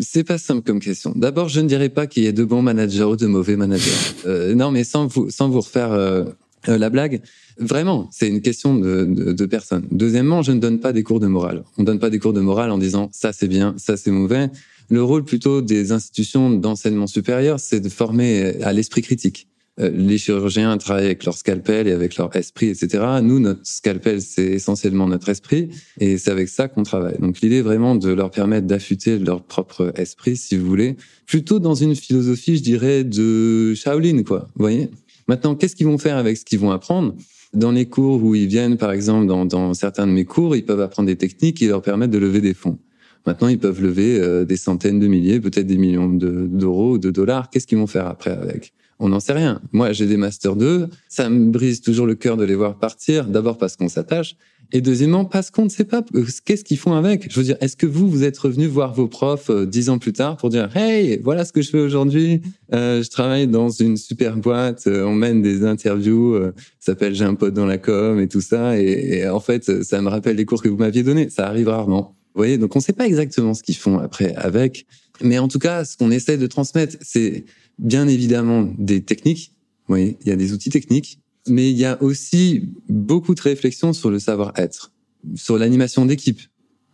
C'est 0.01 0.23
pas 0.23 0.37
simple 0.37 0.61
comme 0.61 0.79
question. 0.79 1.13
D'abord, 1.15 1.49
je 1.49 1.59
ne 1.61 1.67
dirais 1.67 1.89
pas 1.89 2.07
qu'il 2.07 2.23
y 2.23 2.25
ait 2.25 2.33
de 2.33 2.43
bons 2.43 2.61
managers 2.61 3.03
ou 3.03 3.15
de 3.15 3.27
mauvais 3.27 3.55
managers. 3.55 3.91
Euh, 4.25 4.55
non, 4.55 4.71
mais 4.71 4.83
sans 4.83 5.07
vous, 5.07 5.29
sans 5.29 5.49
vous 5.49 5.61
refaire 5.61 5.91
euh, 5.91 6.25
euh, 6.67 6.77
la 6.77 6.89
blague, 6.89 7.21
vraiment, 7.57 8.09
c'est 8.11 8.27
une 8.27 8.41
question 8.41 8.75
de, 8.75 9.05
de, 9.05 9.31
de 9.31 9.45
personne. 9.45 9.85
Deuxièmement, 9.91 10.41
je 10.41 10.51
ne 10.51 10.59
donne 10.59 10.79
pas 10.79 10.91
des 10.91 11.03
cours 11.03 11.19
de 11.19 11.27
morale. 11.27 11.63
On 11.77 11.83
ne 11.83 11.87
donne 11.87 11.99
pas 11.99 12.09
des 12.09 12.19
cours 12.19 12.33
de 12.33 12.41
morale 12.41 12.71
en 12.71 12.77
disant 12.77 13.09
ça 13.13 13.31
c'est 13.31 13.47
bien, 13.47 13.75
ça 13.77 13.95
c'est 13.97 14.11
mauvais. 14.11 14.49
Le 14.89 15.03
rôle 15.03 15.23
plutôt 15.23 15.61
des 15.61 15.91
institutions 15.91 16.49
d'enseignement 16.49 17.07
supérieur, 17.07 17.59
c'est 17.59 17.79
de 17.79 17.89
former 17.89 18.61
à 18.63 18.73
l'esprit 18.73 19.03
critique. 19.03 19.47
Euh, 19.79 19.91
les 19.93 20.17
chirurgiens 20.17 20.77
travaillent 20.77 21.05
avec 21.05 21.23
leur 21.25 21.37
scalpel 21.37 21.87
et 21.87 21.91
avec 21.91 22.17
leur 22.17 22.35
esprit, 22.35 22.67
etc. 22.67 23.03
Nous, 23.21 23.39
notre 23.39 23.61
scalpel, 23.63 24.21
c'est 24.21 24.45
essentiellement 24.45 25.07
notre 25.07 25.29
esprit, 25.29 25.69
et 25.99 26.17
c'est 26.17 26.31
avec 26.31 26.49
ça 26.49 26.67
qu'on 26.67 26.83
travaille. 26.83 27.17
Donc 27.19 27.39
l'idée 27.41 27.61
vraiment 27.61 27.95
de 27.95 28.09
leur 28.09 28.31
permettre 28.31 28.67
d'affûter 28.67 29.19
leur 29.19 29.43
propre 29.43 29.93
esprit, 29.95 30.35
si 30.35 30.57
vous 30.57 30.65
voulez, 30.65 30.97
plutôt 31.25 31.59
dans 31.59 31.75
une 31.75 31.95
philosophie, 31.95 32.57
je 32.57 32.63
dirais, 32.63 33.03
de 33.03 33.73
Shaolin, 33.75 34.23
quoi. 34.23 34.49
Vous 34.55 34.63
voyez? 34.63 34.89
Maintenant, 35.29 35.53
qu'est-ce 35.53 35.75
qu'ils 35.75 35.85
vont 35.85 35.99
faire 35.99 36.17
avec 36.17 36.37
ce 36.37 36.43
qu'ils 36.43 36.57
vont 36.57 36.71
apprendre? 36.71 37.15
Dans 37.53 37.71
les 37.71 37.85
cours 37.85 38.23
où 38.23 38.33
ils 38.33 38.47
viennent, 38.47 38.77
par 38.77 38.91
exemple, 38.91 39.27
dans, 39.27 39.45
dans 39.45 39.75
certains 39.75 40.07
de 40.07 40.11
mes 40.11 40.25
cours, 40.25 40.55
ils 40.55 40.65
peuvent 40.65 40.81
apprendre 40.81 41.05
des 41.05 41.17
techniques 41.17 41.57
qui 41.57 41.67
leur 41.67 41.83
permettent 41.83 42.09
de 42.09 42.17
lever 42.17 42.41
des 42.41 42.55
fonds. 42.55 42.79
Maintenant, 43.27 43.47
ils 43.47 43.59
peuvent 43.59 43.79
lever 43.79 44.43
des 44.45 44.57
centaines 44.57 44.99
de 44.99 45.05
milliers, 45.05 45.39
peut-être 45.39 45.67
des 45.67 45.77
millions 45.77 46.09
d'euros 46.09 46.93
ou 46.93 46.97
de 46.97 47.11
dollars. 47.11 47.51
Qu'est-ce 47.51 47.67
qu'ils 47.67 47.77
vont 47.77 47.85
faire 47.85 48.07
après 48.07 48.31
avec? 48.31 48.73
On 48.97 49.09
n'en 49.09 49.19
sait 49.19 49.33
rien. 49.33 49.61
Moi, 49.71 49.91
j'ai 49.91 50.07
des 50.07 50.17
Master 50.17 50.55
2, 50.55 50.87
ça 51.09 51.29
me 51.29 51.51
brise 51.51 51.81
toujours 51.81 52.07
le 52.07 52.15
cœur 52.15 52.35
de 52.35 52.43
les 52.43 52.55
voir 52.55 52.79
partir, 52.79 53.25
d'abord 53.27 53.59
parce 53.59 53.75
qu'on 53.75 53.87
s'attache, 53.87 54.35
et 54.71 54.81
deuxièmement 54.81 55.25
parce 55.25 55.49
qu'on 55.49 55.63
ne 55.63 55.69
sait 55.69 55.83
pas 55.83 56.03
euh, 56.15 56.25
qu'est-ce 56.45 56.63
qu'ils 56.63 56.77
font 56.77 56.93
avec? 56.93 57.31
Je 57.31 57.39
veux 57.39 57.45
dire, 57.45 57.57
est-ce 57.59 57.75
que 57.75 57.85
vous, 57.85 58.09
vous 58.09 58.23
êtes 58.23 58.37
revenu 58.37 58.67
voir 58.67 58.93
vos 58.93 59.07
profs 59.07 59.49
euh, 59.49 59.65
dix 59.65 59.89
ans 59.89 59.97
plus 59.97 60.13
tard 60.13 60.37
pour 60.37 60.49
dire, 60.49 60.69
hey, 60.75 61.19
voilà 61.23 61.45
ce 61.45 61.51
que 61.51 61.61
je 61.61 61.69
fais 61.69 61.79
aujourd'hui, 61.79 62.41
euh, 62.73 63.01
je 63.01 63.09
travaille 63.09 63.47
dans 63.47 63.69
une 63.69 63.97
super 63.97 64.37
boîte, 64.37 64.87
on 64.87 65.13
mène 65.13 65.41
des 65.41 65.65
interviews, 65.65 66.39
ça 66.79 66.91
s'appelle 66.91 67.15
J'ai 67.15 67.25
un 67.25 67.33
pote 67.33 67.53
dans 67.53 67.65
la 67.65 67.77
com 67.77 68.19
et 68.19 68.27
tout 68.27 68.41
ça, 68.41 68.79
et, 68.79 69.27
en 69.27 69.39
fait, 69.39 69.83
ça 69.83 70.01
me 70.01 70.09
rappelle 70.09 70.35
les 70.35 70.45
cours 70.45 70.61
que 70.61 70.69
vous 70.69 70.77
m'aviez 70.77 71.03
donnés. 71.03 71.29
Ça 71.29 71.47
arrive 71.47 71.67
rarement. 71.67 72.15
Vous 72.35 72.39
voyez, 72.39 72.57
donc 72.57 72.75
on 72.75 72.79
ne 72.79 72.83
sait 72.83 72.93
pas 72.93 73.07
exactement 73.07 73.53
ce 73.53 73.63
qu'ils 73.63 73.75
font 73.75 73.97
après 73.97 74.35
avec, 74.35 74.85
mais 75.21 75.39
en 75.39 75.47
tout 75.47 75.59
cas, 75.59 75.83
ce 75.83 75.97
qu'on 75.97 76.11
essaie 76.11 76.37
de 76.37 76.47
transmettre, 76.47 76.97
c'est 77.01 77.45
bien 77.79 78.07
évidemment 78.07 78.69
des 78.77 79.01
techniques. 79.01 79.53
Oui, 79.87 80.17
il 80.21 80.29
y 80.29 80.31
a 80.31 80.35
des 80.35 80.53
outils 80.53 80.69
techniques, 80.69 81.19
mais 81.49 81.71
il 81.71 81.77
y 81.77 81.85
a 81.85 82.01
aussi 82.01 82.69
beaucoup 82.87 83.35
de 83.35 83.41
réflexions 83.41 83.93
sur 83.93 84.09
le 84.09 84.19
savoir-être, 84.19 84.91
sur 85.35 85.57
l'animation 85.57 86.05
d'équipe, 86.05 86.41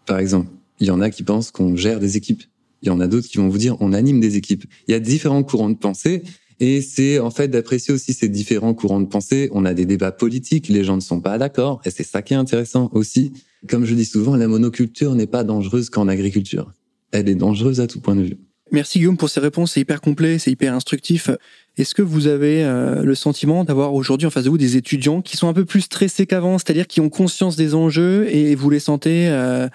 par 0.05 0.19
exemple. 0.19 0.49
Il 0.79 0.87
y 0.87 0.91
en 0.91 1.01
a 1.01 1.09
qui 1.09 1.23
pensent 1.23 1.51
qu'on 1.51 1.75
gère 1.75 1.99
des 1.99 2.17
équipes. 2.17 2.43
Il 2.81 2.87
y 2.87 2.91
en 2.91 2.99
a 2.99 3.07
d'autres 3.07 3.27
qui 3.27 3.37
vont 3.37 3.47
vous 3.47 3.57
dire 3.57 3.77
on 3.79 3.93
anime 3.93 4.19
des 4.19 4.35
équipes. 4.35 4.65
Il 4.87 4.91
y 4.91 4.93
a 4.95 4.99
différents 4.99 5.43
courants 5.43 5.69
de 5.69 5.77
pensée 5.77 6.23
et 6.59 6.81
c'est 6.81 7.19
en 7.19 7.31
fait 7.31 7.47
d'apprécier 7.47 7.93
aussi 7.93 8.13
ces 8.13 8.29
différents 8.29 8.73
courants 8.73 9.01
de 9.01 9.07
pensée. 9.07 9.49
On 9.53 9.65
a 9.65 9.73
des 9.73 9.85
débats 9.85 10.11
politiques, 10.11 10.67
les 10.67 10.83
gens 10.83 10.95
ne 10.95 11.01
sont 11.01 11.21
pas 11.21 11.37
d'accord 11.37 11.81
et 11.85 11.91
c'est 11.91 12.03
ça 12.03 12.21
qui 12.21 12.33
est 12.33 12.37
intéressant 12.37 12.89
aussi. 12.93 13.31
Comme 13.67 13.85
je 13.85 13.95
dis 13.95 14.05
souvent, 14.05 14.35
la 14.35 14.47
monoculture 14.47 15.15
n'est 15.15 15.27
pas 15.27 15.43
dangereuse 15.43 15.89
qu'en 15.89 16.07
agriculture. 16.07 16.73
Elle 17.11 17.29
est 17.29 17.35
dangereuse 17.35 17.79
à 17.79 17.87
tout 17.87 18.01
point 18.01 18.15
de 18.15 18.23
vue. 18.23 18.37
Merci 18.71 18.97
Guillaume 18.97 19.17
pour 19.17 19.29
ces 19.29 19.39
réponses, 19.39 19.73
c'est 19.73 19.79
hyper 19.79 20.01
complet, 20.01 20.39
c'est 20.39 20.51
hyper 20.51 20.73
instructif. 20.73 21.29
Est-ce 21.77 21.93
que 21.93 22.01
vous 22.01 22.25
avez 22.27 22.63
euh, 22.63 23.03
le 23.03 23.13
sentiment 23.13 23.63
d'avoir 23.63 23.93
aujourd'hui 23.93 24.25
en 24.25 24.31
face 24.31 24.45
de 24.45 24.49
vous 24.49 24.57
des 24.57 24.75
étudiants 24.75 25.21
qui 25.21 25.37
sont 25.37 25.47
un 25.47 25.53
peu 25.53 25.65
plus 25.65 25.81
stressés 25.81 26.25
qu'avant, 26.25 26.57
c'est-à-dire 26.57 26.87
qui 26.87 26.99
ont 26.99 27.09
conscience 27.09 27.55
des 27.55 27.75
enjeux 27.75 28.27
et 28.27 28.55
vous 28.55 28.71
les 28.71 28.79
sentez, 28.79 29.27
euh, 29.29 29.67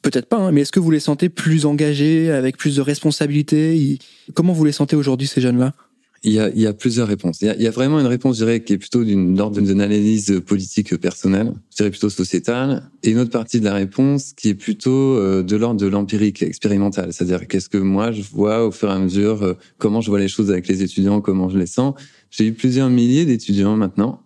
peut-être 0.00 0.26
pas, 0.26 0.38
hein, 0.38 0.52
mais 0.52 0.62
est-ce 0.62 0.72
que 0.72 0.80
vous 0.80 0.90
les 0.90 1.00
sentez 1.00 1.28
plus 1.28 1.66
engagés, 1.66 2.30
avec 2.30 2.56
plus 2.56 2.76
de 2.76 2.80
responsabilités? 2.80 3.98
Comment 4.32 4.54
vous 4.54 4.64
les 4.64 4.72
sentez 4.72 4.96
aujourd'hui 4.96 5.26
ces 5.26 5.42
jeunes-là? 5.42 5.74
Il 6.22 6.32
y, 6.32 6.38
a, 6.38 6.50
il 6.50 6.60
y 6.60 6.66
a 6.66 6.74
plusieurs 6.74 7.08
réponses. 7.08 7.40
Il 7.40 7.46
y 7.46 7.48
a, 7.48 7.56
il 7.56 7.62
y 7.62 7.66
a, 7.66 7.70
vraiment 7.70 7.98
une 7.98 8.06
réponse, 8.06 8.38
je 8.38 8.44
dirais, 8.44 8.62
qui 8.62 8.74
est 8.74 8.78
plutôt 8.78 9.04
d'une 9.04 9.40
ordre 9.40 9.58
d'une 9.60 9.80
analyse 9.80 10.42
politique 10.46 10.94
personnelle, 10.96 11.54
je 11.70 11.76
dirais 11.76 11.90
plutôt 11.90 12.10
sociétale, 12.10 12.90
et 13.02 13.10
une 13.10 13.18
autre 13.18 13.30
partie 13.30 13.58
de 13.58 13.64
la 13.64 13.72
réponse 13.72 14.34
qui 14.34 14.50
est 14.50 14.54
plutôt 14.54 15.16
euh, 15.16 15.42
de 15.42 15.56
l'ordre 15.56 15.80
de 15.80 15.86
l'empirique, 15.86 16.42
expérimental. 16.42 17.12
C'est-à-dire 17.12 17.48
qu'est-ce 17.48 17.70
que 17.70 17.78
moi 17.78 18.12
je 18.12 18.22
vois 18.22 18.66
au 18.66 18.70
fur 18.70 18.90
et 18.90 18.92
à 18.92 18.98
mesure, 18.98 19.42
euh, 19.42 19.54
comment 19.78 20.02
je 20.02 20.10
vois 20.10 20.20
les 20.20 20.28
choses 20.28 20.50
avec 20.50 20.68
les 20.68 20.82
étudiants, 20.82 21.22
comment 21.22 21.48
je 21.48 21.58
les 21.58 21.66
sens. 21.66 21.94
J'ai 22.30 22.46
eu 22.46 22.52
plusieurs 22.52 22.90
milliers 22.90 23.24
d'étudiants 23.24 23.76
maintenant. 23.76 24.22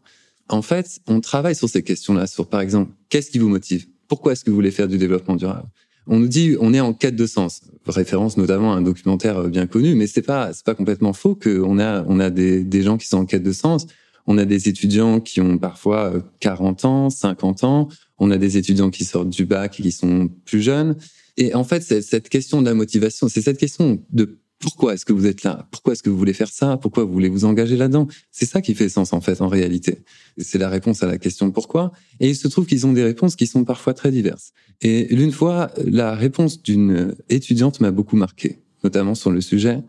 En 0.48 0.62
fait, 0.62 1.00
on 1.06 1.20
travaille 1.20 1.54
sur 1.54 1.68
ces 1.68 1.82
questions-là, 1.82 2.26
sur 2.26 2.48
par 2.48 2.60
exemple, 2.60 2.90
qu'est-ce 3.08 3.30
qui 3.30 3.38
vous 3.38 3.48
motive? 3.48 3.86
Pourquoi 4.08 4.32
est-ce 4.32 4.44
que 4.44 4.50
vous 4.50 4.56
voulez 4.56 4.72
faire 4.72 4.88
du 4.88 4.98
développement 4.98 5.36
durable? 5.36 5.68
On 6.06 6.18
nous 6.18 6.28
dit 6.28 6.56
on 6.60 6.74
est 6.74 6.80
en 6.80 6.92
quête 6.92 7.16
de 7.16 7.26
sens. 7.26 7.62
Référence 7.86 8.36
notamment 8.36 8.72
à 8.72 8.76
un 8.76 8.82
documentaire 8.82 9.44
bien 9.48 9.66
connu, 9.66 9.94
mais 9.94 10.06
c'est 10.06 10.22
pas 10.22 10.52
c'est 10.52 10.64
pas 10.64 10.74
complètement 10.74 11.12
faux 11.12 11.34
qu'on 11.34 11.78
a 11.78 12.04
on 12.08 12.20
a 12.20 12.30
des, 12.30 12.64
des 12.64 12.82
gens 12.82 12.96
qui 12.96 13.06
sont 13.06 13.18
en 13.18 13.26
quête 13.26 13.42
de 13.42 13.52
sens. 13.52 13.86
On 14.26 14.38
a 14.38 14.44
des 14.44 14.68
étudiants 14.68 15.20
qui 15.20 15.40
ont 15.40 15.58
parfois 15.58 16.12
40 16.40 16.84
ans, 16.84 17.10
50 17.10 17.64
ans. 17.64 17.88
On 18.18 18.30
a 18.30 18.38
des 18.38 18.56
étudiants 18.56 18.90
qui 18.90 19.04
sortent 19.04 19.28
du 19.28 19.44
bac 19.44 19.78
et 19.78 19.82
qui 19.82 19.92
sont 19.92 20.30
plus 20.44 20.62
jeunes. 20.62 20.96
Et 21.36 21.54
en 21.54 21.64
fait, 21.64 21.82
cette 21.82 22.28
question 22.28 22.62
de 22.62 22.66
la 22.66 22.74
motivation, 22.74 23.28
c'est 23.28 23.42
cette 23.42 23.58
question 23.58 24.02
de 24.12 24.38
pourquoi 24.64 24.94
est-ce 24.94 25.04
que 25.04 25.12
vous 25.12 25.26
êtes 25.26 25.42
là? 25.42 25.68
Pourquoi 25.70 25.92
est-ce 25.92 26.02
que 26.02 26.08
vous 26.08 26.16
voulez 26.16 26.32
faire 26.32 26.48
ça? 26.48 26.78
Pourquoi 26.78 27.04
vous 27.04 27.12
voulez 27.12 27.28
vous 27.28 27.44
engager 27.44 27.76
là-dedans? 27.76 28.08
C'est 28.30 28.46
ça 28.46 28.62
qui 28.62 28.74
fait 28.74 28.88
sens 28.88 29.12
en 29.12 29.20
fait 29.20 29.42
en 29.42 29.48
réalité. 29.48 29.98
C'est 30.38 30.56
la 30.56 30.70
réponse 30.70 31.02
à 31.02 31.06
la 31.06 31.18
question 31.18 31.50
pourquoi. 31.50 31.92
Et 32.18 32.30
il 32.30 32.34
se 32.34 32.48
trouve 32.48 32.64
qu'ils 32.64 32.86
ont 32.86 32.94
des 32.94 33.04
réponses 33.04 33.36
qui 33.36 33.46
sont 33.46 33.64
parfois 33.64 33.92
très 33.92 34.10
diverses. 34.10 34.54
Et 34.80 35.14
l'une 35.14 35.32
fois, 35.32 35.70
la 35.84 36.14
réponse 36.14 36.62
d'une 36.62 37.14
étudiante 37.28 37.80
m'a 37.80 37.90
beaucoup 37.90 38.16
marqué, 38.16 38.62
notamment 38.84 39.14
sur 39.14 39.30
le 39.30 39.42
sujet. 39.42 39.82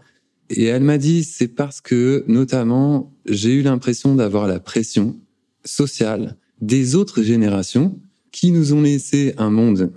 Et 0.49 0.65
elle 0.65 0.83
m'a 0.83 0.97
dit 0.97 1.23
c'est 1.23 1.47
parce 1.47 1.79
que 1.79 2.25
notamment 2.27 3.13
j'ai 3.25 3.53
eu 3.53 3.61
l'impression 3.61 4.13
d'avoir 4.13 4.45
la 4.45 4.59
pression 4.59 5.17
sociale 5.63 6.35
des 6.59 6.95
autres 6.95 7.23
générations 7.23 7.97
qui 8.33 8.51
nous 8.51 8.73
ont 8.73 8.81
laissé 8.81 9.35
un 9.37 9.51
monde 9.51 9.93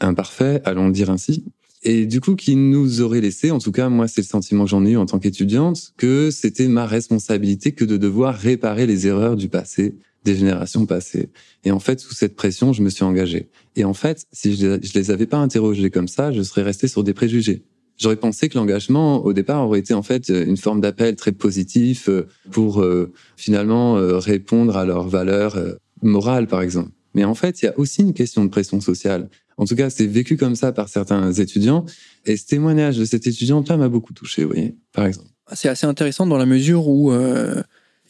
imparfait, 0.00 0.60
allons 0.66 0.88
le 0.88 0.92
dire 0.92 1.08
ainsi, 1.08 1.44
et 1.82 2.06
du 2.06 2.20
coup 2.20 2.34
qui 2.34 2.56
nous 2.56 3.00
aurait 3.00 3.20
laissé, 3.20 3.50
en 3.50 3.58
tout 3.58 3.72
cas 3.72 3.88
moi 3.88 4.08
c'est 4.08 4.22
le 4.22 4.26
sentiment 4.26 4.64
que 4.64 4.70
j'en 4.70 4.84
ai 4.84 4.90
eu 4.90 4.96
en 4.96 5.06
tant 5.06 5.18
qu'étudiante, 5.18 5.92
que 5.96 6.30
c'était 6.30 6.68
ma 6.68 6.86
responsabilité 6.86 7.72
que 7.72 7.84
de 7.84 7.96
devoir 7.96 8.34
réparer 8.34 8.86
les 8.86 9.06
erreurs 9.06 9.36
du 9.36 9.48
passé, 9.48 9.94
des 10.24 10.36
générations 10.36 10.86
passées. 10.86 11.30
Et 11.64 11.70
en 11.70 11.78
fait, 11.78 12.00
sous 12.00 12.14
cette 12.14 12.36
pression, 12.36 12.72
je 12.72 12.82
me 12.82 12.90
suis 12.90 13.04
engagé. 13.04 13.48
Et 13.76 13.84
en 13.84 13.94
fait, 13.94 14.26
si 14.32 14.56
je, 14.56 14.78
les 14.94 15.10
avais 15.10 15.26
pas 15.26 15.38
interrogés 15.38 15.90
comme 15.90 16.08
ça, 16.08 16.32
je 16.32 16.42
serais 16.42 16.62
resté 16.62 16.88
sur 16.88 17.04
des 17.04 17.14
préjugés. 17.14 17.62
J'aurais 17.96 18.16
pensé 18.16 18.48
que 18.48 18.56
l'engagement, 18.56 19.24
au 19.24 19.32
départ, 19.32 19.64
aurait 19.64 19.80
été 19.80 19.94
en 19.94 20.02
fait 20.02 20.28
une 20.28 20.56
forme 20.56 20.80
d'appel 20.80 21.16
très 21.16 21.32
positif 21.32 22.08
euh, 22.08 22.28
pour 22.52 22.80
euh, 22.80 23.12
finalement 23.36 23.96
euh, 23.96 24.18
répondre 24.18 24.76
à 24.76 24.84
leurs 24.84 25.08
valeurs 25.08 25.58
morales, 26.02 26.46
par 26.46 26.62
exemple. 26.62 26.90
Mais 27.14 27.24
en 27.24 27.34
fait, 27.34 27.62
il 27.62 27.64
y 27.64 27.68
a 27.68 27.78
aussi 27.78 28.02
une 28.02 28.14
question 28.14 28.44
de 28.44 28.50
pression 28.50 28.80
sociale. 28.80 29.28
En 29.58 29.64
tout 29.64 29.74
cas, 29.74 29.90
c'est 29.90 30.06
vécu 30.06 30.36
comme 30.36 30.54
ça 30.54 30.72
par 30.72 30.88
certains 30.88 31.32
étudiants. 31.32 31.84
Et 32.24 32.36
ce 32.36 32.46
témoignage 32.46 32.96
de 32.96 33.04
cette 33.04 33.26
étudiante-là 33.26 33.76
m'a 33.76 33.88
beaucoup 33.88 34.12
touché, 34.12 34.44
vous 34.44 34.50
voyez, 34.50 34.76
par 34.92 35.04
exemple. 35.04 35.26
C'est 35.52 35.68
assez 35.68 35.86
intéressant 35.86 36.26
dans 36.26 36.38
la 36.38 36.46
mesure 36.46 36.88
où 36.88 37.12
euh, 37.12 37.60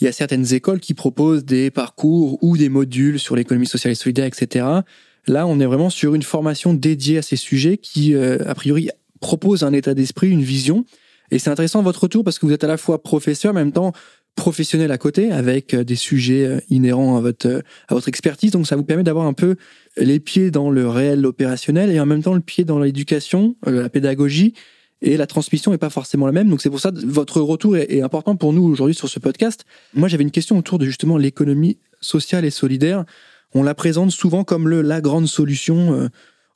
il 0.00 0.04
y 0.04 0.08
a 0.08 0.12
certaines 0.12 0.52
écoles 0.52 0.78
qui 0.78 0.92
proposent 0.92 1.44
des 1.44 1.70
parcours 1.70 2.38
ou 2.42 2.56
des 2.58 2.68
modules 2.68 3.18
sur 3.18 3.34
l'économie 3.34 3.66
sociale 3.66 3.92
et 3.92 3.96
solidaire, 3.96 4.26
etc. 4.26 4.66
Là, 5.26 5.46
on 5.46 5.58
est 5.58 5.66
vraiment 5.66 5.90
sur 5.90 6.14
une 6.14 6.22
formation 6.22 6.74
dédiée 6.74 7.18
à 7.18 7.22
ces 7.22 7.36
sujets 7.36 7.78
qui, 7.78 8.14
euh, 8.14 8.38
a 8.46 8.54
priori, 8.54 8.90
propose 9.20 9.62
un 9.62 9.72
état 9.72 9.94
d'esprit, 9.94 10.28
une 10.28 10.42
vision. 10.42 10.84
Et 11.30 11.38
c'est 11.38 11.50
intéressant 11.50 11.82
votre 11.82 12.02
retour 12.02 12.24
parce 12.24 12.38
que 12.38 12.46
vous 12.46 12.52
êtes 12.52 12.64
à 12.64 12.68
la 12.68 12.76
fois 12.76 13.02
professeur, 13.02 13.52
en 13.52 13.54
même 13.54 13.72
temps 13.72 13.92
professionnel 14.36 14.92
à 14.92 14.98
côté 14.98 15.32
avec 15.32 15.74
euh, 15.74 15.82
des 15.82 15.96
sujets 15.96 16.62
inhérents 16.68 17.16
à 17.16 17.20
votre, 17.20 17.62
à 17.88 17.94
votre 17.94 18.08
expertise. 18.08 18.50
Donc 18.50 18.66
ça 18.66 18.76
vous 18.76 18.84
permet 18.84 19.02
d'avoir 19.02 19.26
un 19.26 19.32
peu 19.32 19.56
les 19.98 20.20
pieds 20.20 20.50
dans 20.50 20.70
le 20.70 20.88
réel 20.88 21.24
opérationnel 21.26 21.90
et 21.90 22.00
en 22.00 22.06
même 22.06 22.22
temps 22.22 22.34
le 22.34 22.40
pied 22.40 22.64
dans 22.64 22.78
l'éducation, 22.78 23.56
la 23.66 23.88
pédagogie 23.88 24.54
et 25.00 25.16
la 25.16 25.26
transmission 25.26 25.70
n'est 25.70 25.78
pas 25.78 25.90
forcément 25.90 26.26
la 26.26 26.32
même. 26.32 26.48
Donc 26.48 26.60
c'est 26.60 26.70
pour 26.70 26.80
ça 26.80 26.90
que 26.90 27.04
votre 27.04 27.40
retour 27.40 27.76
est, 27.76 28.00
important 28.00 28.36
pour 28.36 28.52
nous 28.52 28.64
aujourd'hui 28.64 28.94
sur 28.94 29.08
ce 29.08 29.18
podcast. 29.18 29.64
Moi 29.94 30.08
j'avais 30.08 30.24
une 30.24 30.30
question 30.30 30.58
autour 30.58 30.78
de 30.78 30.84
justement 30.84 31.16
l'économie 31.16 31.78
sociale 32.00 32.44
et 32.44 32.50
solidaire. 32.50 33.04
On 33.54 33.62
la 33.62 33.74
présente 33.74 34.10
souvent 34.10 34.44
comme 34.44 34.68
le, 34.68 34.82
la 34.82 35.00
grande 35.00 35.26
solution 35.26 36.10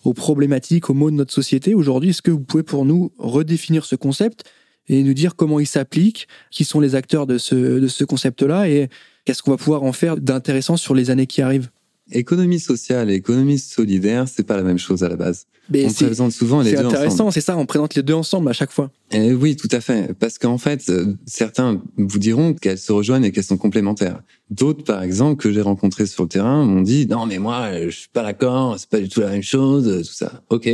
aux 0.05 0.15
problématiques, 0.15 0.91
aux 0.91 0.95
maux 0.95 1.11
de 1.11 1.17
notre 1.17 1.33
société. 1.33 1.75
Aujourd'hui, 1.75 2.11
est-ce 2.11 2.23
que 2.23 2.31
vous 2.31 2.41
pouvez 2.41 2.63
pour 2.63 2.85
nous 2.85 3.13
redéfinir 3.19 3.85
ce 3.85 3.97
concept 3.97 4.45
et 4.89 5.03
nous 5.03 5.15
dire 5.15 5.37
comment 5.37 5.61
il 5.61 5.67
s'applique, 5.67 6.27
qui 6.51 6.65
sont 6.65 6.81
les 6.81 6.95
acteurs 6.95 7.27
de 7.27 7.39
ce, 7.39 7.55
de 7.55 7.87
ce 7.87 8.05
concept-là 8.05 8.69
et 8.69 8.89
qu'est-ce 9.25 9.43
qu'on 9.43 9.53
va 9.53 9.57
pouvoir 9.57 9.85
en 9.85 9.93
faire 9.93 10.17
d'intéressant 10.17 10.77
sur 10.77 10.95
les 10.95 11.11
années 11.11 11.27
qui 11.27 11.41
arrivent? 11.41 11.71
Économie 12.11 12.59
sociale 12.59 13.11
et 13.11 13.15
économie 13.15 13.59
solidaire, 13.59 14.27
c'est 14.29 14.43
pas 14.43 14.57
la 14.57 14.63
même 14.63 14.79
chose 14.79 15.05
à 15.05 15.09
la 15.09 15.17
base. 15.17 15.47
Mais 15.71 15.87
on 15.87 15.93
présente 15.93 16.33
souvent 16.33 16.61
les 16.61 16.73
deux 16.73 16.79
ensemble. 16.79 16.91
C'est 16.91 16.97
intéressant, 16.97 17.31
c'est 17.31 17.41
ça, 17.41 17.57
on 17.57 17.65
présente 17.65 17.95
les 17.95 18.03
deux 18.03 18.15
ensemble 18.15 18.49
à 18.49 18.53
chaque 18.53 18.73
fois. 18.73 18.91
Et 19.13 19.33
oui, 19.33 19.55
tout 19.55 19.69
à 19.71 19.81
fait, 19.81 20.13
parce 20.19 20.39
qu'en 20.39 20.59
fait, 20.59 20.89
euh, 20.91 21.15
certains 21.27 21.81
vous 21.97 22.19
diront 22.19 22.55
qu'elles 22.55 22.79
se 22.79 22.93
rejoignent 22.93 23.25
et 23.25 23.31
qu'elles 23.31 23.45
sont 23.45 23.57
complémentaires. 23.57 24.21
D'autres, 24.51 24.83
par 24.83 25.03
exemple, 25.03 25.41
que 25.41 25.53
j'ai 25.53 25.61
rencontrés 25.61 26.07
sur 26.07 26.25
le 26.25 26.29
terrain, 26.29 26.65
m'ont 26.65 26.83
dit 26.83 27.07
non 27.07 27.27
mais 27.27 27.39
moi, 27.39 27.71
je 27.85 27.91
suis 27.91 28.09
pas 28.09 28.25
d'accord, 28.25 28.77
c'est 28.79 28.91
pas 28.91 29.01
du 29.01 29.09
tout 29.09 29.21
la 29.21 29.31
même 29.31 29.43
chose, 29.43 30.03
tout 30.07 30.15
ça. 30.15 30.43
Ok, 30.51 30.69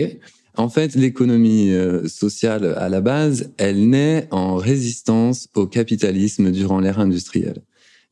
en 0.58 0.68
fait, 0.68 0.96
l'économie 0.96 1.70
euh, 1.70 2.08
sociale, 2.08 2.74
à 2.78 2.88
la 2.88 3.00
base, 3.00 3.52
elle 3.58 3.88
naît 3.88 4.26
en 4.32 4.56
résistance 4.56 5.48
au 5.54 5.66
capitalisme 5.66 6.50
durant 6.50 6.80
l'ère 6.80 6.98
industrielle. 6.98 7.62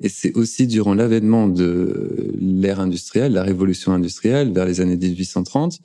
Et 0.01 0.09
c'est 0.09 0.37
aussi 0.37 0.67
durant 0.67 0.95
l'avènement 0.95 1.49
de 1.49 2.35
l'ère 2.39 2.81
industrielle, 2.81 3.33
la 3.33 3.43
révolution 3.43 3.93
industrielle, 3.93 4.53
vers 4.53 4.67
les 4.67 4.81
années 4.81 4.97
1830, 4.97 5.81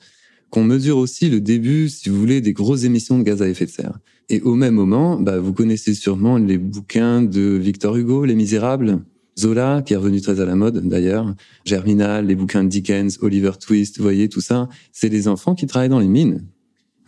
qu'on 0.50 0.64
mesure 0.64 0.98
aussi 0.98 1.30
le 1.30 1.40
début, 1.40 1.88
si 1.88 2.10
vous 2.10 2.18
voulez, 2.18 2.42
des 2.42 2.52
grosses 2.52 2.84
émissions 2.84 3.18
de 3.18 3.22
gaz 3.22 3.40
à 3.40 3.48
effet 3.48 3.64
de 3.64 3.70
serre. 3.70 3.98
Et 4.28 4.42
au 4.42 4.54
même 4.54 4.74
moment, 4.74 5.18
bah, 5.18 5.38
vous 5.38 5.54
connaissez 5.54 5.94
sûrement 5.94 6.36
les 6.36 6.58
bouquins 6.58 7.22
de 7.22 7.40
Victor 7.40 7.96
Hugo, 7.96 8.26
Les 8.26 8.34
Misérables, 8.34 9.00
Zola, 9.38 9.82
qui 9.84 9.94
est 9.94 9.96
revenu 9.96 10.20
très 10.20 10.40
à 10.40 10.44
la 10.44 10.54
mode 10.54 10.86
d'ailleurs, 10.86 11.34
Germinal, 11.64 12.26
les 12.26 12.34
bouquins 12.34 12.64
de 12.64 12.68
Dickens, 12.68 13.18
Oliver 13.22 13.52
Twist, 13.58 13.96
vous 13.96 14.02
voyez 14.02 14.28
tout 14.28 14.42
ça, 14.42 14.68
c'est 14.92 15.08
des 15.08 15.26
enfants 15.26 15.54
qui 15.54 15.66
travaillent 15.66 15.88
dans 15.88 15.98
les 15.98 16.08
mines. 16.08 16.44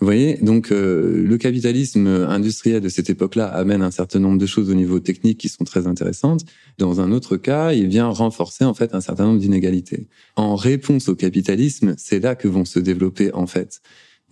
Vous 0.01 0.07
voyez, 0.07 0.39
donc 0.43 0.73
euh, 0.73 1.23
le 1.25 1.39
capitalisme 1.39 2.07
industriel 2.07 2.81
de 2.81 2.89
cette 2.89 3.11
époque-là 3.11 3.47
amène 3.47 3.81
un 3.81 3.93
certain 3.93 4.19
nombre 4.19 4.39
de 4.39 4.47
choses 4.47 4.69
au 4.69 4.75
niveau 4.75 4.99
technique 4.99 5.39
qui 5.39 5.49
sont 5.49 5.65
très 5.65 5.87
intéressantes. 5.87 6.45
Dans 6.79 7.01
un 7.01 7.13
autre 7.13 7.37
cas, 7.37 7.73
il 7.73 7.87
vient 7.87 8.09
renforcer 8.09 8.65
en 8.65 8.75
fait 8.75 8.95
un 8.95 9.01
certain 9.01 9.25
nombre 9.25 9.39
d'inégalités. 9.39 10.09
En 10.37 10.57
réponse 10.57 11.09
au 11.09 11.15
capitalisme, 11.15 11.95
c'est 11.97 12.19
là 12.19 12.35
que 12.35 12.49
vont 12.49 12.65
se 12.65 12.81
développer 12.81 13.33
en 13.35 13.47
fait 13.47 13.81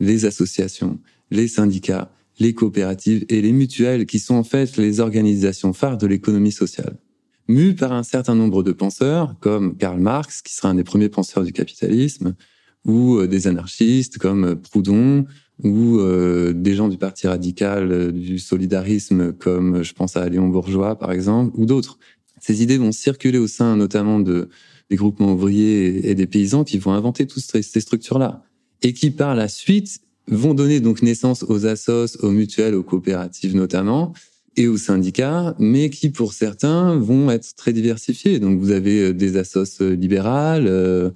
les 0.00 0.24
associations, 0.24 0.98
les 1.30 1.48
syndicats, 1.48 2.12
les 2.40 2.54
coopératives 2.54 3.24
et 3.28 3.40
les 3.40 3.52
mutuelles 3.52 4.04
qui 4.06 4.18
sont 4.18 4.34
en 4.34 4.44
fait 4.44 4.76
les 4.76 5.00
organisations 5.00 5.72
phares 5.72 5.98
de 5.98 6.06
l'économie 6.06 6.52
sociale. 6.52 6.96
Mues 7.48 7.74
par 7.74 7.92
un 7.92 8.02
certain 8.02 8.34
nombre 8.34 8.62
de 8.62 8.72
penseurs, 8.72 9.36
comme 9.40 9.76
Karl 9.76 10.00
Marx, 10.00 10.42
qui 10.42 10.54
sera 10.54 10.70
un 10.70 10.74
des 10.74 10.84
premiers 10.84 11.08
penseurs 11.08 11.44
du 11.44 11.52
capitalisme, 11.52 12.34
ou 12.84 13.16
euh, 13.16 13.26
des 13.26 13.46
anarchistes 13.46 14.18
comme 14.18 14.56
Proudhon, 14.56 15.26
ou 15.62 15.98
euh, 15.98 16.52
des 16.52 16.74
gens 16.74 16.88
du 16.88 16.98
Parti 16.98 17.26
radical, 17.26 17.92
euh, 17.92 18.12
du 18.12 18.38
solidarisme, 18.38 19.32
comme 19.32 19.82
je 19.82 19.92
pense 19.92 20.16
à 20.16 20.28
Léon 20.28 20.48
Bourgeois, 20.48 20.98
par 20.98 21.12
exemple, 21.12 21.52
ou 21.58 21.66
d'autres. 21.66 21.98
Ces 22.40 22.62
idées 22.62 22.78
vont 22.78 22.92
circuler 22.92 23.38
au 23.38 23.46
sein 23.46 23.76
notamment 23.76 24.18
de, 24.18 24.48
des 24.90 24.96
groupements 24.96 25.32
ouvriers 25.32 26.10
et 26.10 26.14
des 26.14 26.26
paysans 26.26 26.64
qui 26.64 26.78
vont 26.78 26.92
inventer 26.92 27.26
toutes 27.26 27.42
ces 27.42 27.80
structures-là. 27.80 28.42
Et 28.82 28.92
qui, 28.92 29.10
par 29.10 29.34
la 29.36 29.46
suite, 29.46 30.00
vont 30.28 30.54
donner 30.54 30.80
donc 30.80 31.02
naissance 31.02 31.44
aux 31.44 31.66
assos, 31.66 32.16
aux 32.20 32.30
mutuelles, 32.30 32.74
aux 32.74 32.82
coopératives 32.82 33.54
notamment, 33.54 34.12
et 34.56 34.68
aux 34.68 34.76
syndicats, 34.76 35.54
mais 35.58 35.90
qui 35.90 36.10
pour 36.10 36.32
certains 36.32 36.96
vont 36.96 37.30
être 37.30 37.54
très 37.54 37.72
diversifiés. 37.72 38.38
Donc 38.38 38.60
vous 38.60 38.70
avez 38.70 39.00
euh, 39.00 39.14
des 39.14 39.36
assos 39.36 39.80
euh, 39.80 39.94
libérales 39.94 40.66
euh, 40.66 41.10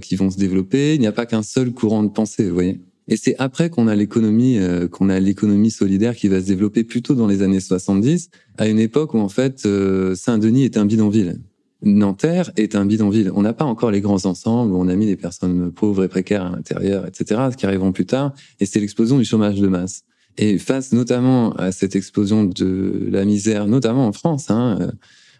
qui 0.00 0.16
vont 0.16 0.30
se 0.30 0.36
développer. 0.36 0.94
Il 0.94 1.00
n'y 1.00 1.06
a 1.06 1.12
pas 1.12 1.26
qu'un 1.26 1.42
seul 1.42 1.72
courant 1.72 2.02
de 2.02 2.10
pensée, 2.10 2.48
vous 2.48 2.54
voyez. 2.54 2.80
Et 3.08 3.16
c'est 3.16 3.34
après 3.38 3.68
qu'on 3.68 3.88
a 3.88 3.94
l'économie, 3.94 4.58
qu'on 4.90 5.08
a 5.08 5.18
l'économie 5.18 5.70
solidaire 5.70 6.14
qui 6.14 6.28
va 6.28 6.40
se 6.40 6.46
développer 6.46 6.84
plutôt 6.84 7.14
dans 7.14 7.26
les 7.26 7.42
années 7.42 7.60
70, 7.60 8.30
à 8.58 8.68
une 8.68 8.78
époque 8.78 9.14
où 9.14 9.18
en 9.18 9.28
fait 9.28 9.66
Saint-Denis 10.14 10.64
est 10.64 10.76
un 10.76 10.86
bidonville. 10.86 11.40
Nanterre 11.82 12.52
est 12.56 12.76
un 12.76 12.86
bidonville. 12.86 13.32
On 13.34 13.42
n'a 13.42 13.52
pas 13.52 13.64
encore 13.64 13.90
les 13.90 14.00
grands 14.00 14.24
ensembles 14.24 14.72
où 14.72 14.76
on 14.76 14.88
a 14.88 14.94
mis 14.94 15.06
des 15.06 15.16
personnes 15.16 15.72
pauvres 15.72 16.04
et 16.04 16.08
précaires 16.08 16.44
à 16.44 16.50
l'intérieur, 16.50 17.06
etc., 17.06 17.40
qui 17.56 17.66
arriveront 17.66 17.92
plus 17.92 18.06
tard. 18.06 18.32
Et 18.60 18.66
c'est 18.66 18.80
l'explosion 18.80 19.18
du 19.18 19.24
chômage 19.24 19.60
de 19.60 19.66
masse. 19.66 20.04
Et 20.38 20.58
face 20.58 20.92
notamment 20.92 21.52
à 21.56 21.72
cette 21.72 21.96
explosion 21.96 22.44
de 22.44 23.08
la 23.10 23.24
misère, 23.24 23.66
notamment 23.66 24.06
en 24.06 24.12
France, 24.12 24.50
hein, 24.50 24.78
euh, 24.80 24.90